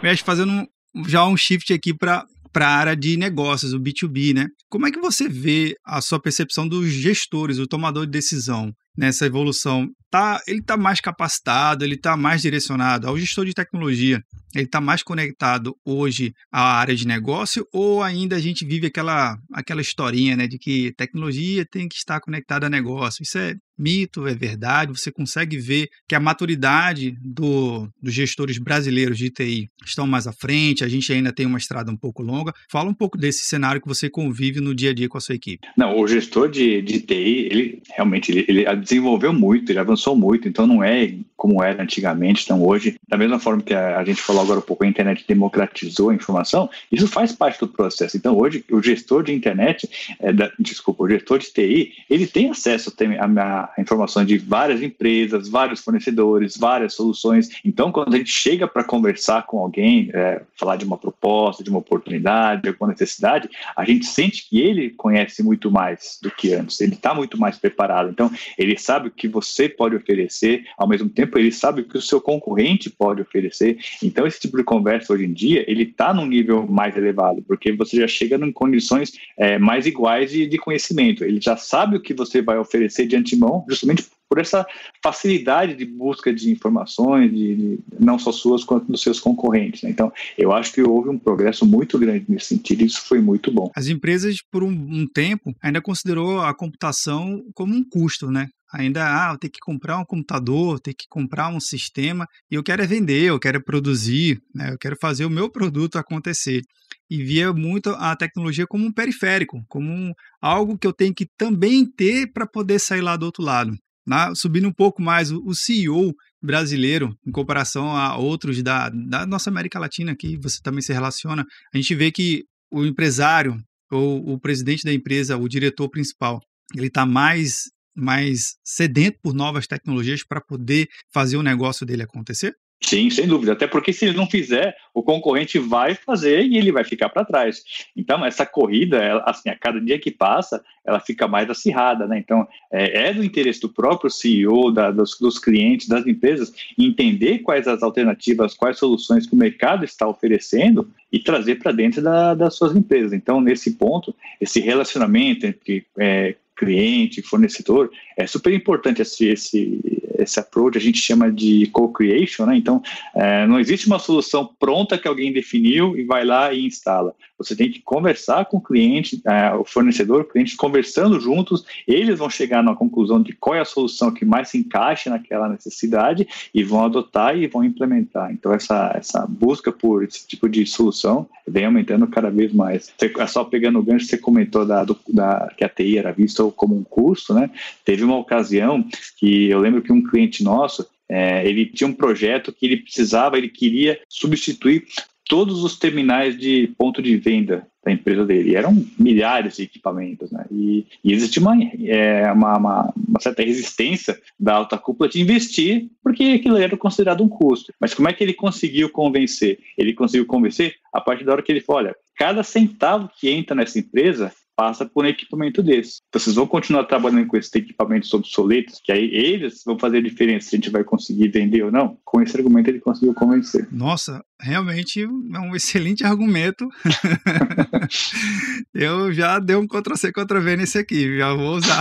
Mexe 0.00 0.22
fazendo 0.22 0.68
já 1.06 1.26
um 1.26 1.36
shift 1.36 1.72
aqui 1.72 1.94
para 1.94 2.24
para 2.50 2.66
a 2.66 2.76
área 2.76 2.96
de 2.96 3.16
negócios, 3.16 3.74
o 3.74 3.78
B2B, 3.78 4.34
né? 4.34 4.48
Como 4.70 4.86
é 4.86 4.90
que 4.90 4.98
você 4.98 5.28
vê 5.28 5.76
a 5.84 6.00
sua 6.00 6.18
percepção 6.18 6.66
dos 6.66 6.88
gestores, 6.88 7.58
o 7.58 7.66
tomador 7.66 8.06
de 8.06 8.12
decisão 8.12 8.72
nessa 8.98 9.24
evolução? 9.24 9.88
Tá, 10.10 10.40
ele 10.46 10.60
está 10.60 10.76
mais 10.76 11.00
capacitado, 11.00 11.84
ele 11.84 11.94
está 11.94 12.16
mais 12.16 12.42
direcionado 12.42 13.06
ao 13.06 13.18
gestor 13.18 13.44
de 13.44 13.52
tecnologia, 13.52 14.22
ele 14.54 14.64
está 14.64 14.80
mais 14.80 15.02
conectado 15.02 15.76
hoje 15.84 16.32
à 16.50 16.78
área 16.78 16.96
de 16.96 17.06
negócio 17.06 17.66
ou 17.72 18.02
ainda 18.02 18.36
a 18.36 18.40
gente 18.40 18.64
vive 18.64 18.86
aquela, 18.86 19.36
aquela 19.52 19.82
historinha 19.82 20.34
né, 20.34 20.46
de 20.46 20.58
que 20.58 20.92
tecnologia 20.96 21.64
tem 21.70 21.86
que 21.86 21.96
estar 21.96 22.20
conectada 22.20 22.66
a 22.66 22.70
negócio? 22.70 23.22
Isso 23.22 23.38
é 23.38 23.54
mito, 23.78 24.26
é 24.26 24.34
verdade, 24.34 24.92
você 24.92 25.12
consegue 25.12 25.56
ver 25.56 25.88
que 26.08 26.14
a 26.14 26.20
maturidade 26.20 27.14
do, 27.22 27.88
dos 28.02 28.12
gestores 28.12 28.58
brasileiros 28.58 29.16
de 29.16 29.30
TI 29.30 29.70
estão 29.84 30.06
mais 30.06 30.26
à 30.26 30.32
frente, 30.32 30.82
a 30.82 30.88
gente 30.88 31.12
ainda 31.12 31.32
tem 31.32 31.46
uma 31.46 31.58
estrada 31.58 31.90
um 31.90 31.96
pouco 31.96 32.22
longa. 32.22 32.52
Fala 32.68 32.90
um 32.90 32.94
pouco 32.94 33.16
desse 33.16 33.44
cenário 33.44 33.80
que 33.80 33.86
você 33.86 34.10
convive 34.10 34.60
no 34.60 34.74
dia 34.74 34.90
a 34.90 34.94
dia 34.94 35.08
com 35.08 35.16
a 35.16 35.20
sua 35.20 35.36
equipe. 35.36 35.68
Não, 35.76 35.96
o 35.96 36.08
gestor 36.08 36.50
de, 36.50 36.82
de 36.82 37.00
TI, 37.00 37.48
ele 37.50 37.82
realmente 37.94 38.32
ele, 38.32 38.44
ele 38.48 38.66
desenvolveu 38.88 39.32
muito, 39.32 39.70
ele 39.70 39.78
avançou 39.78 40.16
muito, 40.16 40.48
então 40.48 40.66
não 40.66 40.82
é 40.82 41.14
como 41.36 41.62
era 41.62 41.82
antigamente. 41.82 42.42
Então 42.44 42.64
hoje, 42.64 42.96
da 43.06 43.16
mesma 43.16 43.38
forma 43.38 43.62
que 43.62 43.74
a, 43.74 43.98
a 43.98 44.04
gente 44.04 44.20
falou 44.20 44.42
agora 44.42 44.58
um 44.58 44.62
pouco, 44.62 44.84
a 44.84 44.88
internet 44.88 45.24
democratizou 45.28 46.10
a 46.10 46.14
informação, 46.14 46.68
isso 46.90 47.06
faz 47.06 47.32
parte 47.32 47.60
do 47.60 47.68
processo. 47.68 48.16
Então 48.16 48.36
hoje, 48.36 48.64
o 48.70 48.82
gestor 48.82 49.22
de 49.22 49.32
internet, 49.32 49.88
é, 50.18 50.32
da, 50.32 50.50
desculpa, 50.58 51.04
o 51.04 51.08
gestor 51.08 51.38
de 51.38 51.52
TI, 51.52 51.92
ele 52.08 52.26
tem 52.26 52.50
acesso 52.50 52.92
a, 52.98 53.24
a, 53.24 53.80
informações 53.80 54.26
de 54.26 54.38
várias 54.38 54.82
empresas, 54.82 55.48
vários 55.48 55.80
fornecedores, 55.80 56.56
várias 56.56 56.94
soluções. 56.94 57.48
Então, 57.64 57.92
quando 57.92 58.14
a 58.14 58.18
gente 58.18 58.32
chega 58.32 58.66
para 58.66 58.82
conversar 58.82 59.46
com 59.46 59.58
alguém, 59.58 60.10
é, 60.14 60.42
falar 60.56 60.76
de 60.76 60.84
uma 60.84 60.96
proposta, 60.96 61.62
de 61.62 61.70
uma 61.70 61.78
oportunidade, 61.78 62.62
de 62.62 62.68
alguma 62.68 62.90
necessidade, 62.90 63.48
a 63.76 63.84
gente 63.84 64.06
sente 64.06 64.48
que 64.48 64.60
ele 64.60 64.90
conhece 64.90 65.42
muito 65.42 65.70
mais 65.70 66.18
do 66.22 66.30
que 66.30 66.54
antes, 66.54 66.80
ele 66.80 66.94
está 66.94 67.14
muito 67.14 67.38
mais 67.38 67.58
preparado. 67.58 68.10
Então, 68.10 68.30
ele 68.56 68.77
sabe 68.78 69.08
o 69.08 69.10
que 69.10 69.28
você 69.28 69.68
pode 69.68 69.96
oferecer, 69.96 70.64
ao 70.76 70.88
mesmo 70.88 71.08
tempo, 71.08 71.38
ele 71.38 71.52
sabe 71.52 71.82
o 71.82 71.84
que 71.84 71.98
o 71.98 72.02
seu 72.02 72.20
concorrente 72.20 72.90
pode 72.90 73.20
oferecer. 73.20 73.78
Então, 74.02 74.26
esse 74.26 74.40
tipo 74.40 74.56
de 74.56 74.64
conversa 74.64 75.12
hoje 75.12 75.24
em 75.24 75.32
dia, 75.32 75.64
ele 75.70 75.84
está 75.84 76.12
num 76.14 76.26
nível 76.26 76.66
mais 76.66 76.96
elevado, 76.96 77.42
porque 77.42 77.72
você 77.72 77.96
já 77.98 78.08
chega 78.08 78.36
em 78.36 78.52
condições 78.52 79.12
é, 79.36 79.58
mais 79.58 79.86
iguais 79.86 80.30
de, 80.30 80.46
de 80.46 80.58
conhecimento. 80.58 81.24
Ele 81.24 81.40
já 81.40 81.56
sabe 81.56 81.96
o 81.96 82.00
que 82.00 82.14
você 82.14 82.40
vai 82.40 82.58
oferecer 82.58 83.06
de 83.06 83.16
antemão 83.16 83.64
justamente 83.68 84.06
por 84.28 84.38
essa 84.38 84.66
facilidade 85.02 85.74
de 85.74 85.84
busca 85.84 86.32
de 86.32 86.50
informações, 86.50 87.30
de, 87.30 87.56
de 87.56 87.80
não 87.98 88.18
só 88.18 88.30
suas 88.30 88.62
quanto 88.64 88.90
dos 88.90 89.00
seus 89.00 89.18
concorrentes. 89.18 89.82
Né? 89.82 89.90
Então, 89.90 90.12
eu 90.36 90.52
acho 90.52 90.72
que 90.72 90.82
houve 90.82 91.08
um 91.08 91.18
progresso 91.18 91.64
muito 91.64 91.98
grande 91.98 92.26
nesse 92.28 92.46
sentido 92.46 92.82
e 92.82 92.86
isso 92.86 93.02
foi 93.02 93.20
muito 93.20 93.50
bom. 93.50 93.70
As 93.74 93.88
empresas, 93.88 94.38
por 94.50 94.62
um, 94.62 94.70
um 94.70 95.06
tempo, 95.06 95.54
ainda 95.62 95.80
considerou 95.80 96.40
a 96.40 96.54
computação 96.54 97.42
como 97.54 97.74
um 97.74 97.82
custo, 97.82 98.30
né? 98.30 98.48
ainda, 98.72 99.02
ah, 99.04 99.32
eu 99.32 99.38
tenho 99.38 99.52
que 99.52 99.60
comprar 99.60 99.98
um 99.98 100.04
computador, 100.04 100.78
tenho 100.80 100.96
que 100.96 101.06
comprar 101.08 101.48
um 101.48 101.60
sistema, 101.60 102.26
e 102.50 102.54
eu 102.54 102.62
quero 102.62 102.82
é 102.82 102.86
vender, 102.86 103.24
eu 103.24 103.38
quero 103.38 103.58
é 103.58 103.60
produzir, 103.60 104.40
né? 104.54 104.70
eu 104.72 104.78
quero 104.78 104.96
fazer 105.00 105.24
o 105.24 105.30
meu 105.30 105.50
produto 105.50 105.96
acontecer. 105.96 106.62
E 107.10 107.22
via 107.22 107.52
muito 107.52 107.90
a 107.90 108.14
tecnologia 108.14 108.66
como 108.66 108.84
um 108.84 108.92
periférico, 108.92 109.64
como 109.66 109.90
um, 109.90 110.12
algo 110.40 110.76
que 110.76 110.86
eu 110.86 110.92
tenho 110.92 111.14
que 111.14 111.26
também 111.38 111.86
ter 111.86 112.30
para 112.32 112.46
poder 112.46 112.78
sair 112.78 113.00
lá 113.00 113.16
do 113.16 113.24
outro 113.24 113.42
lado. 113.42 113.74
Na, 114.08 114.34
subindo 114.34 114.66
um 114.66 114.72
pouco 114.72 115.02
mais, 115.02 115.30
o, 115.30 115.54
CEO 115.54 116.14
brasileiro, 116.42 117.14
em 117.26 117.30
comparação 117.30 117.94
a 117.94 118.16
outros 118.16 118.62
da, 118.62 118.88
da 118.88 119.26
nossa 119.26 119.50
América 119.50 119.78
Latina, 119.78 120.16
que 120.18 120.38
você 120.38 120.60
também 120.62 120.80
se 120.80 120.94
relaciona, 120.94 121.44
a 121.74 121.76
gente 121.76 121.94
vê 121.94 122.10
que 122.10 122.44
o 122.72 122.86
empresário 122.86 123.54
ou 123.92 124.32
o 124.32 124.40
presidente 124.40 124.82
da 124.82 124.92
empresa, 124.92 125.36
o 125.36 125.46
diretor 125.46 125.90
principal, 125.90 126.40
ele 126.74 126.86
está 126.86 127.04
mais 127.04 127.64
mais 127.94 128.54
sedento 128.64 129.18
por 129.20 129.34
novas 129.34 129.66
tecnologias 129.66 130.22
para 130.24 130.40
poder 130.40 130.86
fazer 131.12 131.36
o 131.36 131.42
negócio 131.42 131.84
dele 131.84 132.04
acontecer? 132.04 132.54
Sim, 132.80 133.10
sem 133.10 133.26
dúvida. 133.26 133.52
Até 133.52 133.66
porque 133.66 133.92
se 133.92 134.06
ele 134.06 134.16
não 134.16 134.26
fizer, 134.26 134.76
o 134.94 135.02
concorrente 135.02 135.58
vai 135.58 135.94
fazer 135.94 136.44
e 136.44 136.56
ele 136.56 136.70
vai 136.70 136.84
ficar 136.84 137.08
para 137.08 137.24
trás. 137.24 137.62
Então, 137.96 138.24
essa 138.24 138.46
corrida, 138.46 138.98
ela, 138.98 139.22
assim, 139.26 139.48
a 139.50 139.56
cada 139.56 139.80
dia 139.80 139.98
que 139.98 140.12
passa, 140.12 140.62
ela 140.86 141.00
fica 141.00 141.26
mais 141.26 141.50
acirrada, 141.50 142.06
né? 142.06 142.18
Então, 142.18 142.46
é, 142.72 143.08
é 143.08 143.12
do 143.12 143.24
interesse 143.24 143.60
do 143.60 143.68
próprio 143.68 144.08
CEO, 144.08 144.70
da, 144.70 144.92
dos, 144.92 145.18
dos, 145.18 145.38
clientes, 145.38 145.88
das 145.88 146.06
empresas, 146.06 146.52
entender 146.78 147.40
quais 147.40 147.66
as 147.66 147.82
alternativas, 147.82 148.54
quais 148.54 148.78
soluções 148.78 149.26
que 149.26 149.34
o 149.34 149.38
mercado 149.38 149.84
está 149.84 150.06
oferecendo 150.06 150.88
e 151.12 151.18
trazer 151.18 151.56
para 151.56 151.72
dentro 151.72 152.00
da, 152.00 152.34
das 152.34 152.54
suas 152.54 152.76
empresas. 152.76 153.12
Então, 153.12 153.40
nesse 153.40 153.72
ponto, 153.72 154.14
esse 154.40 154.60
relacionamento 154.60 155.44
entre 155.46 155.84
é, 155.98 156.36
cliente, 156.56 157.22
fornecedor, 157.22 157.90
é 158.16 158.26
super 158.26 158.52
importante 158.52 159.02
esse, 159.02 159.26
esse, 159.26 159.97
esse 160.18 160.38
approach, 160.40 160.76
a 160.76 160.80
gente 160.80 160.98
chama 160.98 161.30
de 161.30 161.66
co-creation, 161.68 162.46
né? 162.46 162.56
Então, 162.56 162.82
é, 163.14 163.46
não 163.46 163.58
existe 163.58 163.86
uma 163.86 163.98
solução 163.98 164.48
pronta 164.58 164.98
que 164.98 165.08
alguém 165.08 165.32
definiu 165.32 165.96
e 165.96 166.04
vai 166.04 166.24
lá 166.24 166.52
e 166.52 166.66
instala. 166.66 167.14
Você 167.38 167.54
tem 167.54 167.70
que 167.70 167.80
conversar 167.80 168.46
com 168.46 168.56
o 168.56 168.60
cliente, 168.60 169.22
é, 169.24 169.54
o 169.54 169.64
fornecedor, 169.64 170.22
o 170.22 170.24
cliente, 170.24 170.56
conversando 170.56 171.20
juntos, 171.20 171.64
eles 171.86 172.18
vão 172.18 172.28
chegar 172.28 172.62
na 172.62 172.74
conclusão 172.74 173.22
de 173.22 173.32
qual 173.32 173.54
é 173.54 173.60
a 173.60 173.64
solução 173.64 174.12
que 174.12 174.24
mais 174.24 174.48
se 174.48 174.58
encaixa 174.58 175.08
naquela 175.08 175.48
necessidade 175.48 176.26
e 176.52 176.64
vão 176.64 176.84
adotar 176.84 177.36
e 177.36 177.46
vão 177.46 177.62
implementar. 177.62 178.32
Então, 178.32 178.52
essa, 178.52 178.92
essa 178.94 179.24
busca 179.26 179.70
por 179.70 180.02
esse 180.02 180.26
tipo 180.26 180.48
de 180.48 180.66
solução 180.66 181.28
vem 181.46 181.64
aumentando 181.64 182.06
cada 182.08 182.30
vez 182.30 182.52
mais. 182.52 182.92
Você, 182.98 183.12
é 183.16 183.26
só 183.26 183.44
pegando 183.44 183.78
o 183.78 183.82
gancho, 183.82 184.06
você 184.06 184.18
comentou 184.18 184.66
da, 184.66 184.82
do, 184.84 184.98
da, 185.08 185.52
que 185.56 185.64
a 185.64 185.68
TI 185.68 185.98
era 185.98 186.12
vista 186.12 186.42
como 186.56 186.76
um 186.76 186.82
custo, 186.82 187.32
né? 187.34 187.50
Teve 187.84 188.02
uma 188.02 188.16
ocasião 188.16 188.84
que 189.16 189.48
eu 189.48 189.58
lembro 189.58 189.80
que 189.80 189.92
um 189.92 190.02
cliente 190.08 190.42
nosso, 190.42 190.86
é, 191.08 191.48
ele 191.48 191.66
tinha 191.66 191.88
um 191.88 191.94
projeto 191.94 192.52
que 192.52 192.66
ele 192.66 192.78
precisava, 192.78 193.38
ele 193.38 193.48
queria 193.48 194.00
substituir 194.08 194.84
todos 195.28 195.62
os 195.62 195.78
terminais 195.78 196.36
de 196.38 196.68
ponto 196.78 197.02
de 197.02 197.16
venda 197.16 197.66
da 197.84 197.92
empresa 197.92 198.24
dele. 198.24 198.50
E 198.50 198.56
eram 198.56 198.84
milhares 198.98 199.56
de 199.56 199.64
equipamentos, 199.64 200.30
né? 200.32 200.44
E, 200.50 200.86
e 201.04 201.14
uma, 201.38 201.54
é, 201.84 202.32
uma, 202.32 202.56
uma, 202.56 202.94
uma, 203.08 203.20
certa 203.20 203.42
resistência 203.42 204.18
da 204.40 204.54
alta 204.54 204.78
cúpula 204.78 205.08
de 205.08 205.20
investir, 205.20 205.88
porque 206.02 206.24
aquilo 206.24 206.56
era 206.56 206.76
considerado 206.76 207.22
um 207.22 207.28
custo. 207.28 207.72
Mas 207.78 207.94
como 207.94 208.08
é 208.08 208.12
que 208.12 208.24
ele 208.24 208.34
conseguiu 208.34 208.88
convencer? 208.90 209.58
Ele 209.76 209.92
conseguiu 209.92 210.26
convencer 210.26 210.76
a 210.92 211.00
partir 211.00 211.24
da 211.24 211.32
hora 211.32 211.42
que 211.42 211.52
ele 211.52 211.60
falou: 211.60 211.82
olha, 211.82 211.96
cada 212.16 212.42
centavo 212.42 213.10
que 213.20 213.28
entra 213.30 213.54
nessa 213.54 213.78
empresa 213.78 214.32
passa 214.58 214.84
por 214.84 215.04
um 215.04 215.08
equipamento 215.08 215.62
desse. 215.62 216.00
Então, 216.08 216.20
vocês 216.20 216.34
vão 216.34 216.44
continuar 216.44 216.82
trabalhando 216.82 217.28
com 217.28 217.36
esses 217.36 217.54
equipamentos 217.54 218.12
obsoletos, 218.12 218.80
que 218.82 218.90
aí 218.90 219.04
eles 219.04 219.62
vão 219.64 219.78
fazer 219.78 219.98
a 219.98 220.02
diferença 220.02 220.48
se 220.48 220.56
a 220.56 220.58
gente 220.58 220.68
vai 220.68 220.82
conseguir 220.82 221.28
vender 221.28 221.62
ou 221.62 221.70
não. 221.70 221.96
Com 222.04 222.20
esse 222.20 222.36
argumento 222.36 222.68
ele 222.68 222.80
conseguiu 222.80 223.14
convencer. 223.14 223.68
Nossa, 223.70 224.20
realmente 224.40 225.04
é 225.04 225.38
um 225.38 225.54
excelente 225.54 226.04
argumento. 226.04 226.68
Eu 228.74 229.12
já 229.12 229.38
dei 229.38 229.54
um 229.54 229.68
Ctrl-C, 229.68 230.10
Ctrl-V 230.10 230.56
nesse 230.56 230.78
aqui, 230.78 231.16
já 231.16 231.32
vou 231.34 231.54
usar. 231.54 231.80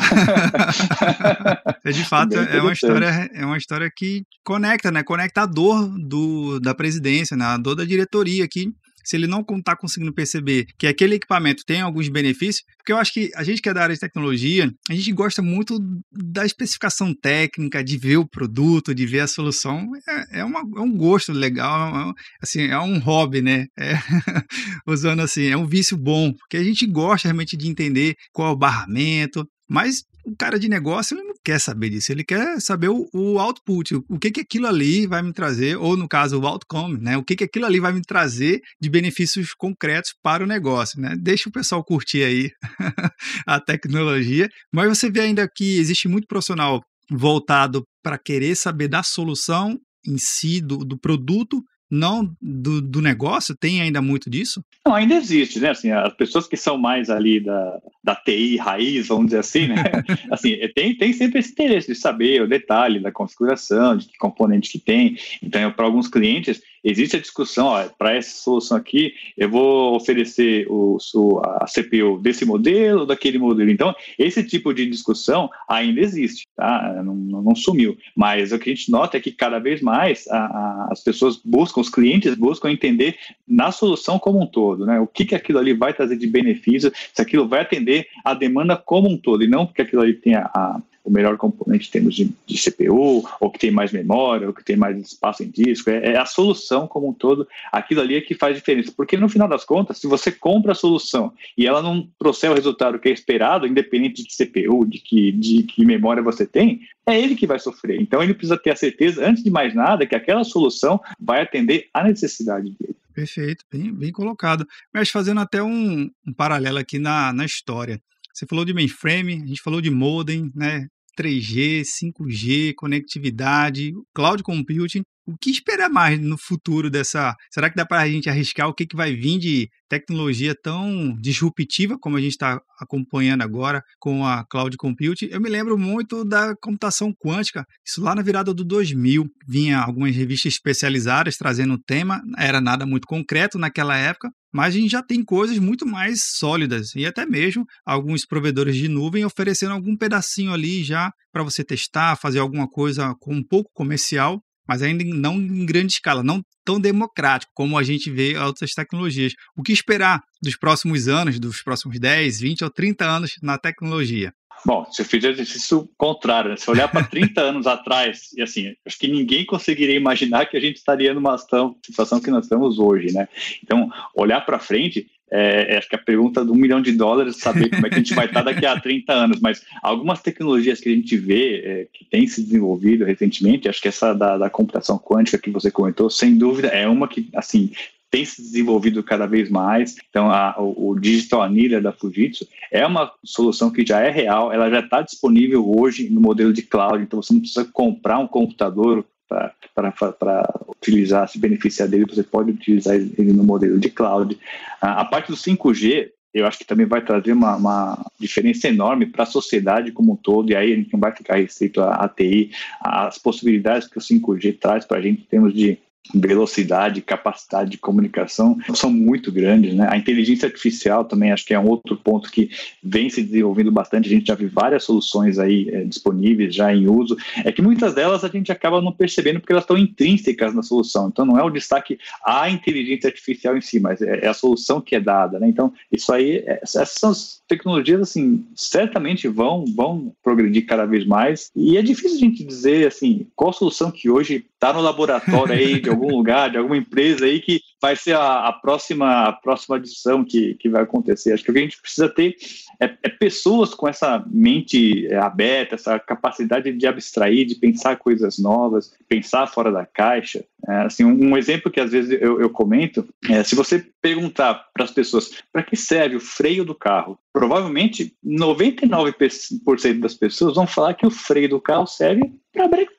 de 1.84 2.06
fato, 2.06 2.36
é 2.36 2.62
uma 2.62 2.74
história, 2.74 3.30
é 3.34 3.44
uma 3.44 3.58
história 3.58 3.90
que 3.96 4.22
conecta, 4.44 4.92
né? 4.92 5.02
Conecta 5.02 5.42
a 5.42 5.46
dor 5.48 5.90
do, 5.98 6.60
da 6.60 6.76
presidência, 6.76 7.36
né? 7.36 7.46
a 7.46 7.58
dor 7.58 7.74
da 7.74 7.86
diretoria 7.86 8.46
aqui 8.46 8.72
se 9.08 9.16
ele 9.16 9.26
não 9.26 9.46
está 9.58 9.74
conseguindo 9.74 10.14
perceber 10.14 10.68
que 10.78 10.86
aquele 10.86 11.16
equipamento 11.16 11.64
tem 11.66 11.80
alguns 11.80 12.10
benefícios, 12.10 12.66
porque 12.78 12.92
eu 12.92 12.98
acho 12.98 13.14
que 13.14 13.32
a 13.36 13.42
gente 13.42 13.62
que 13.62 13.70
é 13.70 13.74
da 13.74 13.82
área 13.82 13.96
de 13.96 14.02
tecnologia, 14.02 14.70
a 14.90 14.94
gente 14.94 15.14
gosta 15.14 15.42
muito 15.42 15.80
da 16.12 16.46
especificação 16.46 17.14
técnica, 17.16 17.82
de 17.82 17.98
ver 17.98 18.18
o 18.18 18.28
produto, 18.28 18.94
de 18.94 19.06
ver 19.06 19.22
a 19.22 19.28
solução. 19.28 19.88
É, 20.10 20.40
é, 20.40 20.44
uma, 20.44 20.60
é 20.60 20.82
um 20.82 20.98
gosto 20.98 21.32
legal, 21.32 22.10
é, 22.10 22.14
assim, 22.44 22.64
é 22.64 22.78
um 22.80 23.00
hobby, 23.00 23.42
né? 23.42 23.68
É, 23.80 23.94
usando 24.86 25.22
assim, 25.22 25.46
é 25.46 25.56
um 25.56 25.66
vício 25.66 25.96
bom, 25.96 26.34
porque 26.34 26.58
a 26.58 26.64
gente 26.64 26.86
gosta 26.86 27.30
realmente 27.30 27.56
de 27.56 27.70
entender 27.70 28.14
qual 28.34 28.50
é 28.50 28.52
o 28.52 28.58
barramento, 28.58 29.48
mas 29.70 30.04
o 30.28 30.36
cara 30.36 30.60
de 30.60 30.68
negócio 30.68 31.18
ele 31.18 31.26
não 31.26 31.36
quer 31.42 31.58
saber 31.58 31.90
disso, 31.90 32.12
ele 32.12 32.24
quer 32.24 32.60
saber 32.60 32.90
o, 32.90 33.08
o 33.14 33.40
output, 33.40 33.96
o, 33.96 34.04
o, 34.10 34.20
que 34.20 34.30
que 34.30 34.42
aquilo 34.42 34.68
ali 34.68 35.08
vai 35.08 35.22
me 35.22 35.32
trazer, 35.32 35.78
ou 35.78 35.96
no 35.96 36.06
caso 36.06 36.38
o 36.38 36.46
outcome, 36.46 36.98
né? 37.00 37.16
O 37.16 37.24
que 37.24 37.38
que 37.38 37.46
aquilo 37.46 37.66
ali 37.66 37.80
vai 37.80 37.94
me 37.94 38.02
trazer 38.02 38.60
de 38.82 38.90
benefícios 38.90 39.54
concretos 39.54 40.14
para 40.22 40.44
o 40.44 40.48
negócio, 40.48 41.00
né? 41.00 41.16
Deixa 41.18 41.48
o 41.48 41.52
pessoal 41.52 41.82
curtir 41.82 42.24
aí 42.24 42.52
a 43.48 43.58
tecnologia, 43.62 44.50
mas 44.72 44.90
você 44.90 45.10
vê 45.10 45.22
ainda 45.22 45.48
que 45.48 45.78
existe 45.80 46.10
muito 46.10 46.28
profissional 46.28 46.82
voltado 47.10 47.86
para 48.04 48.18
querer 48.18 48.56
saber 48.58 48.90
da 48.90 49.04
solução 49.04 49.80
em 50.06 50.18
si, 50.18 50.60
do, 50.60 50.80
do 50.80 51.00
produto, 51.00 51.64
não 51.90 52.30
do, 52.42 52.82
do 52.82 53.02
negócio? 53.02 53.56
Tem 53.56 53.82
ainda 53.82 54.02
muito 54.02 54.30
disso? 54.30 54.64
Não, 54.86 54.94
ainda 54.94 55.16
existe, 55.16 55.60
né? 55.60 55.70
Assim, 55.70 55.92
as 55.92 56.14
pessoas 56.14 56.48
que 56.48 56.58
são 56.58 56.78
mais 56.78 57.10
ali 57.10 57.40
da, 57.40 57.80
da 58.04 58.16
TI 58.16 58.58
raiz, 58.58 59.08
vamos 59.08 59.28
dizer 59.28 59.40
assim, 59.40 59.68
né? 59.68 59.76
assim, 60.32 60.54
é, 60.54 60.68
tem, 60.68 60.96
tem 60.96 61.14
sempre 61.14 61.40
esse 61.40 61.52
interesse 61.52 61.88
de 61.88 61.96
saber 61.96 62.42
o 62.42 62.48
detalhe 62.48 63.00
da 63.00 63.12
configuração, 63.12 63.98
de 63.98 64.08
que 64.08 64.18
componente 64.18 64.70
que 64.70 64.80
tem. 64.80 65.18
Então, 65.42 65.72
para 65.72 65.86
alguns 65.86 66.08
clientes, 66.08 66.62
existe 66.84 67.16
a 67.16 67.20
discussão, 67.20 67.74
para 67.98 68.16
essa 68.16 68.36
solução 68.38 68.78
aqui, 68.78 69.14
eu 69.38 69.50
vou 69.50 69.96
oferecer 69.96 70.68
o, 70.70 70.98
a 71.44 71.66
CPU 71.66 72.20
desse 72.22 72.46
modelo 72.46 73.06
daquele 73.06 73.38
modelo. 73.38 73.70
Então, 73.70 73.96
esse 74.18 74.44
tipo 74.44 74.74
de 74.74 74.86
discussão 74.86 75.50
ainda 75.68 76.02
existe, 76.02 76.48
tá? 76.56 77.02
Não, 77.04 77.16
não 77.16 77.56
sumiu. 77.56 77.98
Mas 78.16 78.52
o 78.52 78.60
que 78.60 78.70
a 78.70 78.76
gente 78.76 78.92
nota 78.92 79.18
é 79.18 79.20
que 79.20 79.32
cada 79.32 79.60
vez 79.60 79.82
mais 79.82 80.28
a, 80.28 80.38
a, 80.38 80.88
as 80.92 81.04
pessoas 81.04 81.40
buscam, 81.44 81.82
os 81.82 81.90
clientes 81.90 82.36
buscam 82.36 82.72
entender 82.72 83.18
na 83.48 83.72
solução 83.72 84.20
como 84.20 84.42
um 84.42 84.48
todo, 84.48 84.86
né? 84.86 85.00
O 85.00 85.08
que, 85.08 85.26
que 85.26 85.36
aquilo 85.36 85.60
ali 85.60 85.74
vai 85.74 85.94
trazer 85.94 86.18
de 86.18 86.28
benefício, 86.28 86.92
se 87.14 87.22
aquilo 87.22 87.48
vai 87.48 87.62
atender 87.62 88.08
a 88.24 88.34
demanda 88.34 88.76
como 88.76 89.10
um 89.10 89.18
todo, 89.18 89.44
e 89.44 89.48
não 89.48 89.66
porque 89.66 89.82
aquilo 89.82 90.02
ali 90.02 90.14
tem 90.14 90.36
a, 90.36 90.50
a 90.54 90.82
o 91.08 91.12
melhor 91.12 91.38
componente 91.38 91.88
em 91.88 91.92
termos 91.92 92.14
de, 92.14 92.30
de, 92.46 92.58
CPU, 92.62 93.24
ou 93.40 93.50
que 93.50 93.58
tem 93.58 93.72
mais 93.72 93.94
memória, 93.94 94.46
ou 94.46 94.54
que 94.54 94.64
tem 94.64 94.76
mais 94.76 94.98
espaço 95.00 95.42
em 95.42 95.50
disco. 95.50 95.90
É, 95.90 96.12
é, 96.12 96.18
a 96.18 96.26
solução 96.26 96.86
como 96.86 97.08
um 97.08 97.14
todo, 97.14 97.48
aquilo 97.72 98.02
ali 98.02 98.16
é 98.16 98.22
que 98.22 98.36
faz 98.36 98.58
diferença. 98.58 98.92
Porque 98.96 99.16
no 99.16 99.30
final 99.30 99.48
das 99.48 99.64
contas, 99.64 100.00
se 100.00 100.06
você 100.06 100.30
compra 100.32 100.74
a 100.74 100.76
solução 100.76 101.32
e 101.58 101.66
ela 101.66 101.82
não 101.82 102.10
trouxer 102.20 102.52
o 102.52 102.54
resultado 102.54 103.00
que 103.00 103.08
é 103.08 103.12
esperado, 103.14 103.66
independente 103.66 104.22
de 104.22 104.36
CPU, 104.36 104.86
de 104.86 105.00
que, 105.00 105.32
de 105.32 105.64
que 105.64 105.86
memória 105.86 106.22
você 106.22 106.46
tem, 106.46 106.82
é 107.08 107.18
ele 107.18 107.36
que 107.36 107.48
vai 107.48 107.58
sofrer. 107.58 108.02
Então 108.02 108.22
ele 108.22 108.34
precisa 108.34 108.58
ter 108.58 108.72
a 108.72 108.76
certeza, 108.76 109.26
antes 109.26 109.42
de 109.42 109.50
mais 109.50 109.74
nada, 109.74 110.06
que 110.06 110.16
aquela 110.16 110.44
solução 110.44 111.00
vai 111.18 111.42
atender 111.42 111.88
à 111.94 112.04
necessidade 112.04 112.70
dele. 112.78 112.98
Perfeito, 113.14 113.64
bem, 113.72 113.94
bem 113.94 114.12
colocado. 114.12 114.68
Mas 114.94 115.10
fazendo 115.10 115.40
até 115.40 115.64
um, 115.64 116.12
um 116.28 116.34
paralelo 116.34 116.78
aqui 116.78 117.00
na, 117.00 117.32
na 117.32 117.46
história. 117.46 118.02
Você 118.38 118.46
falou 118.46 118.64
de 118.64 118.72
mainframe, 118.72 119.42
a 119.42 119.48
gente 119.48 119.64
falou 119.64 119.82
de 119.82 119.90
modem, 119.90 120.52
né? 120.54 120.88
3G, 121.18 121.84
5G, 121.84 122.74
conectividade, 122.76 123.92
cloud 124.14 124.44
computing. 124.44 125.02
O 125.28 125.38
que 125.38 125.52
esperar 125.52 125.90
mais 125.90 126.18
no 126.22 126.38
futuro 126.38 126.90
dessa? 126.90 127.36
Será 127.52 127.70
que 127.70 127.76
dá 127.76 127.86
para 127.86 128.00
a 128.00 128.10
gente 128.10 128.30
arriscar 128.30 128.70
o 128.70 128.74
que, 128.74 128.88
que 128.88 128.96
vai 128.96 129.14
vir 129.14 129.38
de 129.38 129.70
tecnologia 129.90 130.56
tão 130.56 131.14
disruptiva 131.20 131.98
como 132.00 132.16
a 132.16 132.22
gente 132.22 132.32
está 132.32 132.62
acompanhando 132.80 133.42
agora 133.42 133.84
com 134.00 134.26
a 134.26 134.46
cloud 134.46 134.78
computing? 134.78 135.26
Eu 135.26 135.42
me 135.42 135.50
lembro 135.50 135.78
muito 135.78 136.24
da 136.24 136.56
computação 136.62 137.14
quântica. 137.14 137.66
Isso 137.86 138.02
lá 138.02 138.16
na 138.16 138.22
virada 138.22 138.54
do 138.54 138.64
2000 138.64 139.26
vinha 139.46 139.80
algumas 139.80 140.16
revistas 140.16 140.54
especializadas 140.54 141.36
trazendo 141.36 141.74
o 141.74 141.84
tema. 141.86 142.22
Era 142.38 142.62
nada 142.62 142.86
muito 142.86 143.06
concreto 143.06 143.60
naquela 143.60 143.98
época, 143.98 144.32
mas 144.54 144.76
a 144.76 144.80
gente 144.80 144.92
já 144.92 145.04
tem 145.04 145.26
coisas 145.26 145.60
muito 145.60 145.86
mais 145.86 146.22
sólidas 146.24 146.96
e 146.96 147.06
até 147.06 147.26
mesmo 147.26 147.66
alguns 147.86 148.26
provedores 148.26 148.78
de 148.78 148.88
nuvem 148.88 149.26
oferecendo 149.26 149.74
algum 149.74 149.98
pedacinho 149.98 150.54
ali 150.54 150.86
já 150.86 151.12
para 151.34 151.44
você 151.44 151.66
testar, 151.66 152.16
fazer 152.16 152.40
alguma 152.40 152.68
coisa 152.68 153.14
com 153.20 153.36
um 153.36 153.44
pouco 153.44 153.70
comercial, 153.74 154.42
mas 154.68 154.82
ainda 154.82 155.04
não 155.04 155.36
em 155.36 155.66
grande 155.66 155.94
escala, 155.94 156.24
não 156.24 156.44
tão 156.66 156.80
democrático 156.80 157.52
como 157.56 157.78
a 157.78 157.84
gente 157.84 158.12
vê 158.12 158.38
outras 158.38 158.72
tecnologias. 158.72 159.34
O 159.56 159.64
que 159.64 159.72
esperar 159.72 160.22
dos 160.42 160.58
próximos 160.58 161.08
anos, 161.08 161.40
dos 161.40 161.62
próximos 161.62 162.00
10, 162.00 162.40
20 162.42 162.64
ou 162.64 162.70
30 162.70 163.06
anos 163.06 163.32
na 163.42 163.58
tecnologia? 163.58 164.34
Bom, 164.66 164.86
se 164.92 165.02
eu 165.02 165.06
fizer 165.06 165.32
exercício 165.32 165.90
contrário, 165.98 166.50
né? 166.50 166.58
se 166.58 166.70
olhar 166.70 166.88
para 166.88 167.04
30 167.04 167.40
anos 167.42 167.68
atrás, 167.68 168.32
e 168.36 168.42
assim, 168.42 168.74
acho 168.86 168.98
que 168.98 169.08
ninguém 169.08 169.46
conseguiria 169.46 169.96
imaginar 169.96 170.46
que 170.48 170.58
a 170.58 170.60
gente 170.60 170.78
estaria 170.78 171.14
numa 171.14 171.38
situação 171.38 172.20
que 172.20 172.32
nós 172.32 172.46
estamos 172.46 172.80
hoje, 172.80 173.14
né? 173.14 173.28
Então, 173.64 173.90
olhar 174.16 174.42
para 174.42 174.60
frente, 174.60 175.08
é, 175.30 175.74
é, 175.74 175.78
acho 175.78 175.90
que 175.90 175.96
a 175.96 176.00
pergunta 176.00 176.44
de 176.44 176.52
um 176.52 176.56
milhão 176.56 176.82
de 176.82 176.92
dólares 176.94 177.38
saber 177.38 177.70
como 177.70 177.86
é 177.86 177.90
que 177.90 177.96
a 177.96 178.00
gente 178.00 178.14
vai 178.14 178.26
estar 178.26 178.42
daqui 178.42 178.66
a 178.66 178.80
30 178.80 179.14
anos, 179.14 179.40
mas 179.40 179.62
algumas 179.82 180.22
tecnologias 180.22 180.80
que 180.80 180.90
a 180.90 180.94
gente 180.94 181.18
vê 181.18 181.56
é, 181.58 181.88
que 181.92 182.06
tem 182.06 182.26
se 182.28 182.42
desenvolvido 182.42 183.04
recentemente, 183.04 183.68
acho 183.68 183.82
que 183.82 183.90
essa 183.90 184.14
da, 184.14 184.38
da 184.38 184.50
computação 184.50 184.98
quântica 184.98 185.38
que 185.38 185.50
você 185.50 185.70
comentou, 185.70 186.10
sem 186.10 186.38
dúvida, 186.38 186.70
é 186.70 186.88
uma 186.88 187.08
que, 187.08 187.30
assim, 187.36 187.72
tem 188.10 188.24
se 188.24 188.42
desenvolvido 188.42 189.04
cada 189.04 189.26
vez 189.26 189.50
mais. 189.50 189.98
Então, 190.10 190.32
a, 190.32 190.56
o, 190.58 190.92
o, 190.92 191.00
Digital 191.00 191.42
Anilha 191.42 191.82
da 191.82 191.92
Fujitsu 191.92 192.48
é 192.72 192.86
uma 192.86 193.12
solução 193.24 193.70
que 193.70 193.86
já 193.86 194.00
é 194.00 194.10
real, 194.10 194.52
ela 194.52 194.70
já 194.70 194.80
está 194.80 195.02
disponível 195.02 195.78
hoje 195.78 196.10
no 196.10 196.22
modelo 196.22 196.54
de 196.54 196.62
cloud, 196.62 197.04
então 197.04 197.22
você 197.22 197.34
não 197.34 197.42
precisa 197.42 197.66
comprar 197.66 198.20
um 198.20 198.28
computador 198.28 199.06
para 199.28 200.64
utilizar, 200.68 201.28
se 201.28 201.40
beneficiar 201.40 201.88
dele, 201.88 202.06
você 202.08 202.24
pode 202.24 202.52
utilizar 202.52 202.96
ele 202.96 203.34
no 203.34 203.44
modelo 203.44 203.80
de 203.80 203.90
cloud. 203.90 204.38
A, 204.82 205.04
parte 205.06 205.32
do 205.32 205.38
5G, 205.38 206.10
eu 206.34 206.46
acho 206.46 206.60
que 206.60 206.66
também 206.66 206.86
vai 206.86 207.02
trazer 207.04 207.34
uma, 207.34 207.56
uma 207.56 208.06
diferença 208.20 208.68
enorme 208.68 209.06
para 209.06 209.24
a 209.24 209.28
sociedade 209.28 209.92
como 209.92 210.14
um 210.14 210.16
todo, 210.16 210.52
e 210.52 210.56
aí 210.56 210.74
a 210.74 210.76
gente 210.76 210.94
não 210.94 211.00
vai 211.00 211.12
ficar 211.12 211.36
restrito 211.36 211.82
à, 211.82 211.96
à 211.96 212.10
TI, 212.10 212.52
as 212.82 213.18
possibilidades 213.18 213.88
que 213.88 213.98
o 213.98 214.02
5G 214.02 214.58
traz 214.60 214.86
para 214.86 214.98
a 214.98 215.02
gente 215.02 215.22
em 215.22 215.26
termos 215.26 215.54
de 215.54 215.78
velocidade, 216.14 217.02
capacidade 217.02 217.72
de 217.72 217.78
comunicação 217.78 218.58
são 218.74 218.92
muito 218.92 219.32
grandes, 219.32 219.74
né? 219.74 219.88
A 219.90 219.98
inteligência 219.98 220.48
artificial 220.48 221.06
também 221.06 221.32
acho 221.32 221.46
que 221.46 221.54
é 221.54 221.60
um 221.60 221.68
outro 221.68 221.96
ponto 221.98 222.32
que 222.32 222.50
vem 222.84 223.10
se 223.10 223.24
desenvolvendo 223.24 223.72
bastante. 223.72 224.08
A 224.08 224.12
gente 224.12 224.28
já 224.28 224.36
viu 224.36 224.50
várias 224.50 224.84
soluções 224.84 225.40
aí 225.40 225.70
é, 225.70 225.84
disponíveis 225.84 226.54
já 226.54 226.74
em 226.74 226.88
uso. 226.88 227.18
É 227.44 227.52
que 227.52 227.62
muitas 227.62 227.94
delas 227.94 228.24
a 228.24 228.28
gente 228.28 228.52
acaba 228.52 228.82
não 228.82 228.92
percebendo 228.92 229.40
porque 229.40 229.54
elas 229.54 229.64
estão 229.64 229.78
intrínsecas 229.78 230.54
na 230.54 230.64
solução. 230.64 231.08
Então 231.08 231.26
não 231.26 231.38
é 231.38 231.44
o 231.44 231.50
destaque 231.50 231.98
à 232.24 232.50
inteligência 232.50 233.08
artificial 233.08 233.58
em 233.58 233.62
si, 233.62 233.80
mas 233.80 234.02
é, 234.02 234.26
é 234.26 234.28
a 234.28 234.34
solução 234.34 234.82
que 234.82 234.96
é 234.96 235.00
dada, 235.00 235.40
né? 235.40 235.48
Então 235.48 235.74
isso 235.92 236.12
aí, 236.14 236.38
é, 236.46 236.62
essas 236.64 237.42
tecnologias 237.48 238.02
assim 238.02 238.46
certamente 238.56 239.28
vão 239.28 239.66
vão 239.76 240.14
progredir 240.24 240.66
cada 240.66 240.86
vez 240.86 241.06
mais 241.06 241.50
e 241.56 241.78
é 241.78 241.82
difícil 241.82 242.18
a 242.18 242.20
gente 242.20 242.44
dizer 242.44 242.86
assim 242.88 243.28
qual 243.36 243.54
solução 243.54 243.90
que 243.90 244.10
hoje 244.10 244.46
está 244.58 244.74
no 244.74 244.82
laboratório 244.82 245.54
aí 245.54 245.80
de 245.80 245.90
algum 245.90 246.10
lugar, 246.10 246.50
de 246.50 246.58
alguma 246.58 246.76
empresa 246.76 247.26
aí 247.26 247.40
que 247.40 247.62
vai 247.82 247.96
ser 247.96 248.16
a, 248.16 248.48
a 248.48 248.54
próxima 248.54 249.28
a 249.28 249.34
próxima 249.34 249.78
adição 249.78 250.24
que, 250.24 250.56
que 250.56 250.70
vai 250.70 250.84
acontecer. 250.84 251.34
Acho 251.34 251.44
que 251.44 251.52
o 251.52 251.54
que 251.54 251.60
a 251.60 251.64
gente 251.64 251.82
precisa 251.82 252.10
ter 252.10 252.36
é, 252.80 252.86
é 253.04 253.10
pessoas 253.10 253.74
com 253.74 253.88
essa 253.88 254.24
mente 254.28 255.08
aberta, 255.16 255.76
essa 255.76 256.00
capacidade 256.00 256.72
de 256.72 256.88
abstrair, 256.88 257.46
de 257.46 257.56
pensar 257.56 257.98
coisas 257.98 258.38
novas, 258.38 258.94
pensar 259.08 259.48
fora 259.48 259.72
da 259.72 259.86
caixa. 259.86 260.44
É, 260.68 260.78
assim, 260.82 261.04
um, 261.04 261.32
um, 261.32 261.38
exemplo 261.38 261.72
que 261.72 261.80
às 261.80 261.92
vezes 261.92 262.20
eu, 262.20 262.42
eu 262.42 262.50
comento 262.50 263.08
é 263.30 263.44
se 263.44 263.56
você 263.56 263.86
perguntar 264.02 264.66
para 264.74 264.84
as 264.84 264.92
pessoas 264.92 265.32
para 265.52 265.64
que 265.64 265.76
serve 265.76 266.16
o 266.16 266.20
freio 266.20 266.66
do 266.66 266.74
carro, 266.74 267.18
provavelmente 267.32 268.16
99% 268.26 270.00
das 270.00 270.16
pessoas 270.16 270.56
vão 270.56 270.66
falar 270.66 270.96
que 270.96 271.06
o 271.06 271.12
freio 271.12 271.50
do 271.50 271.62
carro 271.62 271.86
serve 271.86 272.34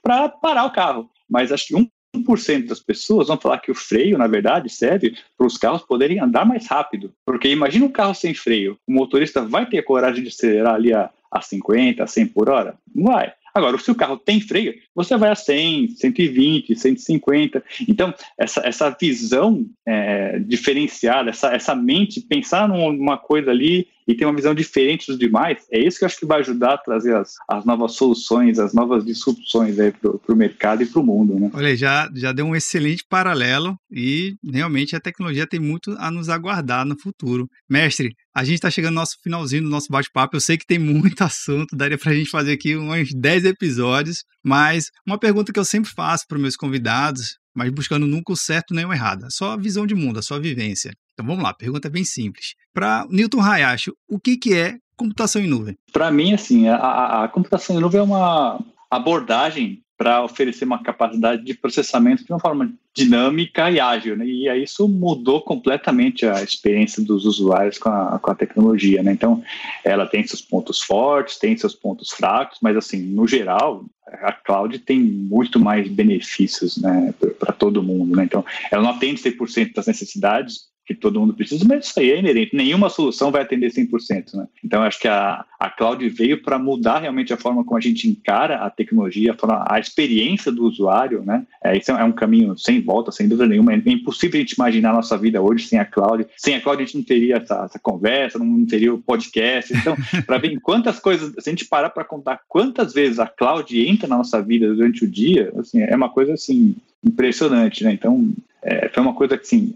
para 0.03 0.29
parar 0.29 0.65
o 0.67 0.73
carro. 0.73 1.11
Mas 1.29 1.53
acho 1.53 1.69
que 1.69 1.91
1% 2.23 2.67
das 2.67 2.81
pessoas 2.81 3.29
vão 3.29 3.39
falar 3.39 3.59
que 3.59 3.71
o 3.71 3.75
freio, 3.75 4.19
na 4.19 4.27
verdade, 4.27 4.69
serve 4.69 5.17
para 5.37 5.47
os 5.47 5.57
carros 5.57 5.83
poderem 5.83 6.21
andar 6.21 6.45
mais 6.45 6.67
rápido. 6.67 7.13
Porque 7.25 7.49
imagina 7.49 7.87
um 7.87 7.91
carro 7.91 8.15
sem 8.15 8.35
freio. 8.35 8.79
O 8.87 8.93
motorista 8.93 9.43
vai 9.43 9.67
ter 9.67 9.83
coragem 9.83 10.23
de 10.23 10.29
acelerar 10.29 10.75
ali 10.75 10.93
a, 10.93 11.11
a 11.31 11.41
50, 11.41 12.03
a 12.03 12.07
100 12.07 12.27
por 12.29 12.49
hora? 12.49 12.75
Não 12.95 13.13
vai. 13.13 13.33
Agora, 13.55 13.77
se 13.79 13.91
o 13.91 13.95
carro 13.95 14.17
tem 14.17 14.41
freio, 14.41 14.75
você 14.95 15.17
vai 15.17 15.31
a 15.31 15.35
100, 15.35 15.97
120, 15.97 16.77
150. 16.77 17.65
Então, 17.89 18.15
essa, 18.37 18.61
essa 18.65 18.91
visão 18.91 19.67
é, 19.87 20.39
diferenciada, 20.39 21.31
essa, 21.31 21.53
essa 21.53 21.75
mente, 21.75 22.21
pensar 22.21 22.69
numa 22.69 23.19
coisa 23.19 23.51
ali 23.51 23.89
e 24.09 24.15
ter 24.15 24.25
uma 24.25 24.35
visão 24.35 24.55
diferente 24.55 25.07
dos 25.07 25.19
demais, 25.19 25.67
é 25.71 25.79
isso 25.79 25.99
que 25.99 26.05
eu 26.05 26.07
acho 26.07 26.19
que 26.19 26.25
vai 26.25 26.41
ajudar 26.41 26.75
a 26.75 26.79
trazer 26.79 27.15
as, 27.15 27.35
as 27.47 27.67
novas 27.67 27.93
soluções, 27.93 28.59
as 28.59 28.73
novas 28.73 29.05
disrupções 29.05 29.77
para 29.77 30.35
o 30.35 30.37
mercado 30.37 30.83
e 30.83 30.87
para 30.87 31.01
o 31.01 31.05
mundo. 31.05 31.39
Né? 31.39 31.51
Olha, 31.53 31.77
já, 31.77 32.09
já 32.15 32.33
deu 32.33 32.47
um 32.47 32.57
excelente 32.57 33.05
paralelo 33.07 33.77
e 33.93 34.35
realmente 34.43 34.97
a 34.97 35.01
tecnologia 35.01 35.47
tem 35.47 35.61
muito 35.61 35.95
a 35.99 36.11
nos 36.11 36.31
aguardar 36.31 36.87
no 36.87 36.99
futuro. 36.99 37.47
Mestre, 37.69 38.15
a 38.35 38.43
gente 38.45 38.55
está 38.55 38.71
chegando 38.71 38.95
no 38.95 39.01
nosso 39.01 39.17
finalzinho 39.23 39.65
do 39.65 39.69
nosso 39.69 39.89
bate-papo. 39.91 40.37
Eu 40.37 40.41
sei 40.41 40.57
que 40.57 40.67
tem 40.67 40.79
muito 40.81 41.23
assunto, 41.23 41.77
daria 41.77 41.99
para 41.99 42.11
a 42.11 42.15
gente 42.15 42.31
fazer 42.31 42.53
aqui 42.53 42.77
uns 42.77 43.11
10 43.15 43.45
episódios, 43.45 44.25
mas 44.43 44.87
uma 45.07 45.19
pergunta 45.19 45.53
que 45.53 45.59
eu 45.59 45.65
sempre 45.67 45.91
faço 45.91 46.25
para 46.27 46.39
meus 46.39 46.57
convidados, 46.57 47.37
mas 47.55 47.71
buscando 47.71 48.07
nunca 48.07 48.33
o 48.33 48.37
certo 48.37 48.73
nem 48.73 48.87
o 48.87 48.93
errado, 48.93 49.27
só 49.31 49.53
a 49.53 49.57
visão 49.57 49.87
de 49.87 49.95
mundo, 49.95 50.19
a 50.19 50.23
sua 50.23 50.41
vivência. 50.41 50.93
Então 51.19 51.27
vamos 51.27 51.43
lá, 51.43 51.53
pergunta 51.53 51.91
bem 51.91 52.05
simples. 52.05 52.55
Para 52.73 53.05
Newton 53.11 53.41
Hayashi, 53.41 53.91
o 54.09 54.21
que, 54.21 54.37
que 54.37 54.55
é 54.55 54.77
computação 54.97 55.43
em 55.43 55.49
nuvem? 55.49 55.77
Para 55.93 56.13
mim, 56.13 56.33
assim, 56.33 56.69
a, 56.69 57.25
a, 57.25 57.29
computação 57.29 57.77
em 57.77 57.81
nuvem 57.81 57.99
é 57.99 58.05
uma 58.05 58.61
abordagem 58.89 59.83
para 59.97 60.23
oferecer 60.23 60.65
uma 60.65 60.81
capacidade 60.81 61.45
de 61.45 61.55
processamento 61.55 62.25
de 62.25 62.33
uma 62.33 62.39
forma 62.39 62.73
dinâmica 62.95 63.69
e 63.69 63.81
ágil, 63.81 64.17
né? 64.17 64.25
E 64.25 64.49
aí 64.49 64.63
isso 64.63 64.89
mudou 64.89 65.43
completamente 65.43 66.25
a 66.25 66.41
experiência 66.41 67.03
dos 67.03 67.25
usuários 67.25 67.79
com 67.79 67.89
a, 67.89 68.17
com 68.21 68.31
a 68.31 68.35
tecnologia, 68.37 69.03
né? 69.03 69.11
Então, 69.11 69.43
ela 69.85 70.07
tem 70.07 70.25
seus 70.25 70.41
pontos 70.41 70.81
fortes, 70.81 71.37
tem 71.37 71.57
seus 71.57 71.75
pontos 71.75 72.11
fracos, 72.11 72.59
mas 72.63 72.77
assim, 72.77 73.03
no 73.03 73.27
geral, 73.27 73.85
a 74.07 74.33
cloud 74.33 74.79
tem 74.79 75.01
muito 75.01 75.59
mais 75.59 75.89
benefícios, 75.89 76.77
né, 76.77 77.13
para 77.41 77.53
todo 77.53 77.83
mundo, 77.83 78.15
né? 78.15 78.23
Então, 78.23 78.45
ela 78.71 78.85
não 78.85 78.91
atende 78.91 79.21
100% 79.21 79.75
das 79.75 79.89
necessidades 79.89 80.69
que 80.89 80.95
todo 80.95 81.21
mundo 81.21 81.35
precisa, 81.35 81.67
mas 81.69 81.87
isso 81.87 82.01
aí 82.01 82.11
é 82.11 82.19
inerente. 82.19 82.57
Nenhuma 82.57 82.89
solução 82.89 83.31
vai 83.31 83.43
atender 83.43 83.71
100%. 83.71 84.33
Né? 84.33 84.49
Então, 84.65 84.83
acho 84.83 84.99
que 84.99 85.07
a, 85.07 85.45
a 85.61 85.69
cloud 85.69 86.09
veio 86.09 86.43
para 86.43 86.59
mudar 86.59 87.01
realmente 87.01 87.31
a 87.31 87.37
forma 87.37 87.63
como 87.63 87.77
a 87.77 87.81
gente 87.81 88.09
encara 88.09 88.65
a 88.65 88.71
tecnologia, 88.71 89.37
a, 89.43 89.75
a 89.75 89.79
experiência 89.79 90.51
do 90.51 90.65
usuário. 90.65 91.23
Né? 91.27 91.47
É, 91.63 91.77
isso 91.77 91.91
é 91.91 92.03
um 92.03 92.13
caminho 92.13 92.57
sem 92.57 92.81
volta, 92.81 93.13
sem 93.13 93.29
dúvida 93.29 93.47
nenhuma. 93.47 93.75
É 93.75 93.77
impossível 93.85 94.39
a 94.39 94.41
gente 94.41 94.53
imaginar 94.53 94.91
a 94.91 94.95
nossa 94.95 95.19
vida 95.19 95.43
hoje 95.43 95.67
sem 95.67 95.79
a 95.79 95.85
cloud. 95.85 96.27
Sem 96.39 96.55
a 96.55 96.61
cloud, 96.63 96.83
a 96.83 96.87
gente 96.87 96.97
não 96.97 97.05
teria 97.05 97.37
essa, 97.37 97.67
essa 97.67 97.79
conversa, 97.79 98.39
não 98.39 98.65
teria 98.65 98.95
o 98.95 98.99
podcast. 98.99 99.77
Então, 99.77 99.95
para 100.25 100.39
ver 100.39 100.59
quantas 100.61 100.99
coisas, 100.99 101.35
se 101.39 101.51
a 101.51 101.53
gente 101.53 101.67
parar 101.67 101.91
para 101.91 102.03
contar 102.03 102.41
quantas 102.49 102.95
vezes 102.95 103.19
a 103.19 103.27
cloud 103.27 103.79
entra 103.87 104.09
na 104.09 104.17
nossa 104.17 104.41
vida 104.41 104.67
durante 104.75 105.05
o 105.05 105.11
dia, 105.11 105.53
assim, 105.59 105.83
é 105.83 105.95
uma 105.95 106.09
coisa 106.09 106.33
assim 106.33 106.75
impressionante, 107.05 107.85
né? 107.85 107.93
Então, 107.93 108.33
é, 108.63 108.89
foi 108.89 109.03
uma 109.03 109.15
coisa 109.15 109.37
que, 109.37 109.45
assim, 109.45 109.75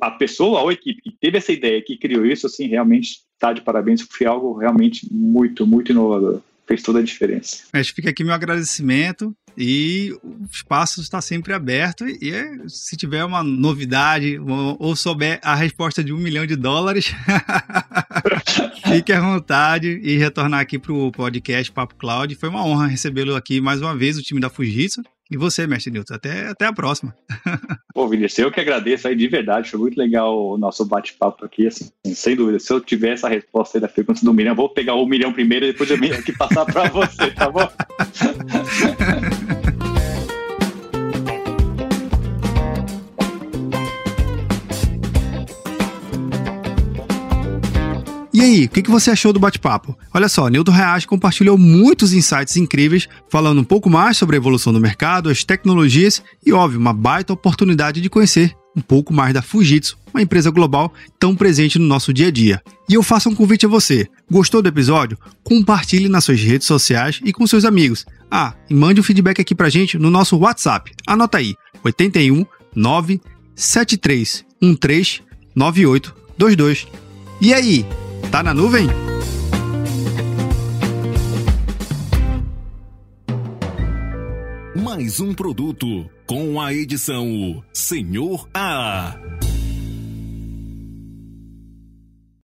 a 0.00 0.10
pessoa 0.10 0.60
ou 0.60 0.68
a 0.68 0.72
equipe 0.72 1.02
que 1.02 1.10
teve 1.10 1.38
essa 1.38 1.52
ideia, 1.52 1.82
que 1.82 1.96
criou 1.96 2.24
isso, 2.24 2.46
assim, 2.46 2.66
realmente 2.66 3.20
está 3.34 3.52
de 3.52 3.60
parabéns, 3.60 4.02
foi 4.02 4.26
algo 4.26 4.56
realmente 4.56 5.06
muito, 5.12 5.66
muito 5.66 5.90
inovador. 5.90 6.40
Fez 6.66 6.80
toda 6.80 7.00
a 7.00 7.02
diferença. 7.02 7.64
Mas 7.72 7.88
fica 7.88 8.10
aqui 8.10 8.22
meu 8.22 8.32
agradecimento 8.32 9.34
e 9.58 10.16
o 10.22 10.46
espaço 10.50 11.00
está 11.00 11.20
sempre 11.20 11.52
aberto 11.52 12.06
e 12.06 12.30
é, 12.30 12.68
se 12.68 12.96
tiver 12.96 13.24
uma 13.24 13.42
novidade 13.42 14.38
ou, 14.38 14.76
ou 14.78 14.96
souber 14.96 15.40
a 15.42 15.56
resposta 15.56 16.02
de 16.02 16.12
um 16.12 16.18
milhão 16.18 16.46
de 16.46 16.54
dólares, 16.54 17.12
fique 18.86 19.12
à 19.12 19.20
vontade 19.20 20.00
e 20.02 20.16
retornar 20.16 20.60
aqui 20.60 20.78
para 20.78 20.92
o 20.92 21.10
podcast 21.10 21.70
Papo 21.72 21.96
Cloud. 21.96 22.34
Foi 22.36 22.48
uma 22.48 22.64
honra 22.64 22.86
recebê-lo 22.86 23.34
aqui 23.34 23.60
mais 23.60 23.82
uma 23.82 23.96
vez, 23.96 24.16
o 24.16 24.22
time 24.22 24.40
da 24.40 24.48
Fujitsu. 24.48 25.02
E 25.32 25.36
você, 25.38 25.66
mestre 25.66 25.90
Newton, 25.90 26.12
até, 26.12 26.48
até 26.48 26.66
a 26.66 26.74
próxima. 26.74 27.16
Pô, 27.94 28.06
Vinícius, 28.06 28.38
eu 28.38 28.52
que 28.52 28.60
agradeço 28.60 29.08
aí 29.08 29.16
de 29.16 29.26
verdade, 29.26 29.70
foi 29.70 29.80
muito 29.80 29.96
legal 29.96 30.36
o 30.36 30.58
nosso 30.58 30.84
bate-papo 30.84 31.46
aqui, 31.46 31.66
assim, 31.66 31.90
sem 32.14 32.36
dúvida. 32.36 32.58
Se 32.58 32.70
eu 32.70 32.82
tiver 32.82 33.14
essa 33.14 33.30
resposta 33.30 33.78
aí 33.78 33.80
da 33.80 33.88
frequência 33.88 34.26
do 34.26 34.34
milhão, 34.34 34.54
vou 34.54 34.68
pegar 34.68 34.92
o 34.92 35.06
milhão 35.06 35.32
primeiro 35.32 35.64
e 35.64 35.72
depois 35.72 35.90
eu 35.90 35.98
venho 35.98 36.14
aqui 36.14 36.36
passar 36.36 36.66
para 36.66 36.86
você, 36.92 37.30
tá 37.30 37.50
bom? 37.50 37.66
Aí, 48.62 48.66
o 48.66 48.68
que, 48.68 48.90
você 48.90 49.10
achou 49.10 49.32
do 49.32 49.40
bate-papo? 49.40 49.96
Olha 50.12 50.28
só, 50.28 50.48
Nilton 50.48 50.72
Reage 50.72 51.06
compartilhou 51.06 51.58
muitos 51.58 52.12
insights 52.12 52.56
incríveis, 52.56 53.08
falando 53.28 53.60
um 53.60 53.64
pouco 53.64 53.90
mais 53.90 54.16
sobre 54.16 54.36
a 54.36 54.38
evolução 54.38 54.72
do 54.72 54.80
mercado, 54.80 55.28
as 55.28 55.44
tecnologias 55.44 56.22
e, 56.44 56.52
óbvio, 56.52 56.80
uma 56.80 56.92
baita 56.92 57.32
oportunidade 57.32 58.00
de 58.00 58.10
conhecer 58.10 58.54
um 58.76 58.80
pouco 58.80 59.12
mais 59.12 59.34
da 59.34 59.42
Fujitsu, 59.42 59.98
uma 60.12 60.22
empresa 60.22 60.50
global 60.50 60.92
tão 61.18 61.36
presente 61.36 61.78
no 61.78 61.86
nosso 61.86 62.12
dia 62.12 62.28
a 62.28 62.30
dia. 62.30 62.62
E 62.88 62.94
eu 62.94 63.02
faço 63.02 63.28
um 63.28 63.34
convite 63.34 63.66
a 63.66 63.68
você. 63.68 64.08
Gostou 64.30 64.62
do 64.62 64.68
episódio? 64.68 65.18
Compartilhe 65.42 66.08
nas 66.08 66.24
suas 66.24 66.40
redes 66.40 66.66
sociais 66.66 67.20
e 67.24 67.32
com 67.32 67.46
seus 67.46 67.64
amigos. 67.64 68.06
Ah, 68.30 68.54
e 68.70 68.74
mande 68.74 69.00
um 69.00 69.04
feedback 69.04 69.40
aqui 69.40 69.54
pra 69.54 69.68
gente 69.68 69.98
no 69.98 70.10
nosso 70.10 70.38
WhatsApp. 70.38 70.92
Anota 71.06 71.38
aí: 71.38 71.54
81 71.84 72.46
973 72.74 74.44
13 74.80 75.22
9822. 75.54 76.86
E 77.40 77.52
aí, 77.52 77.84
Tá 78.30 78.42
na 78.42 78.54
nuvem? 78.54 78.86
Mais 84.82 85.20
um 85.20 85.34
produto 85.34 85.86
com 86.26 86.60
a 86.60 86.72
edição 86.72 87.62
Senhor 87.72 88.48
A. 88.54 89.16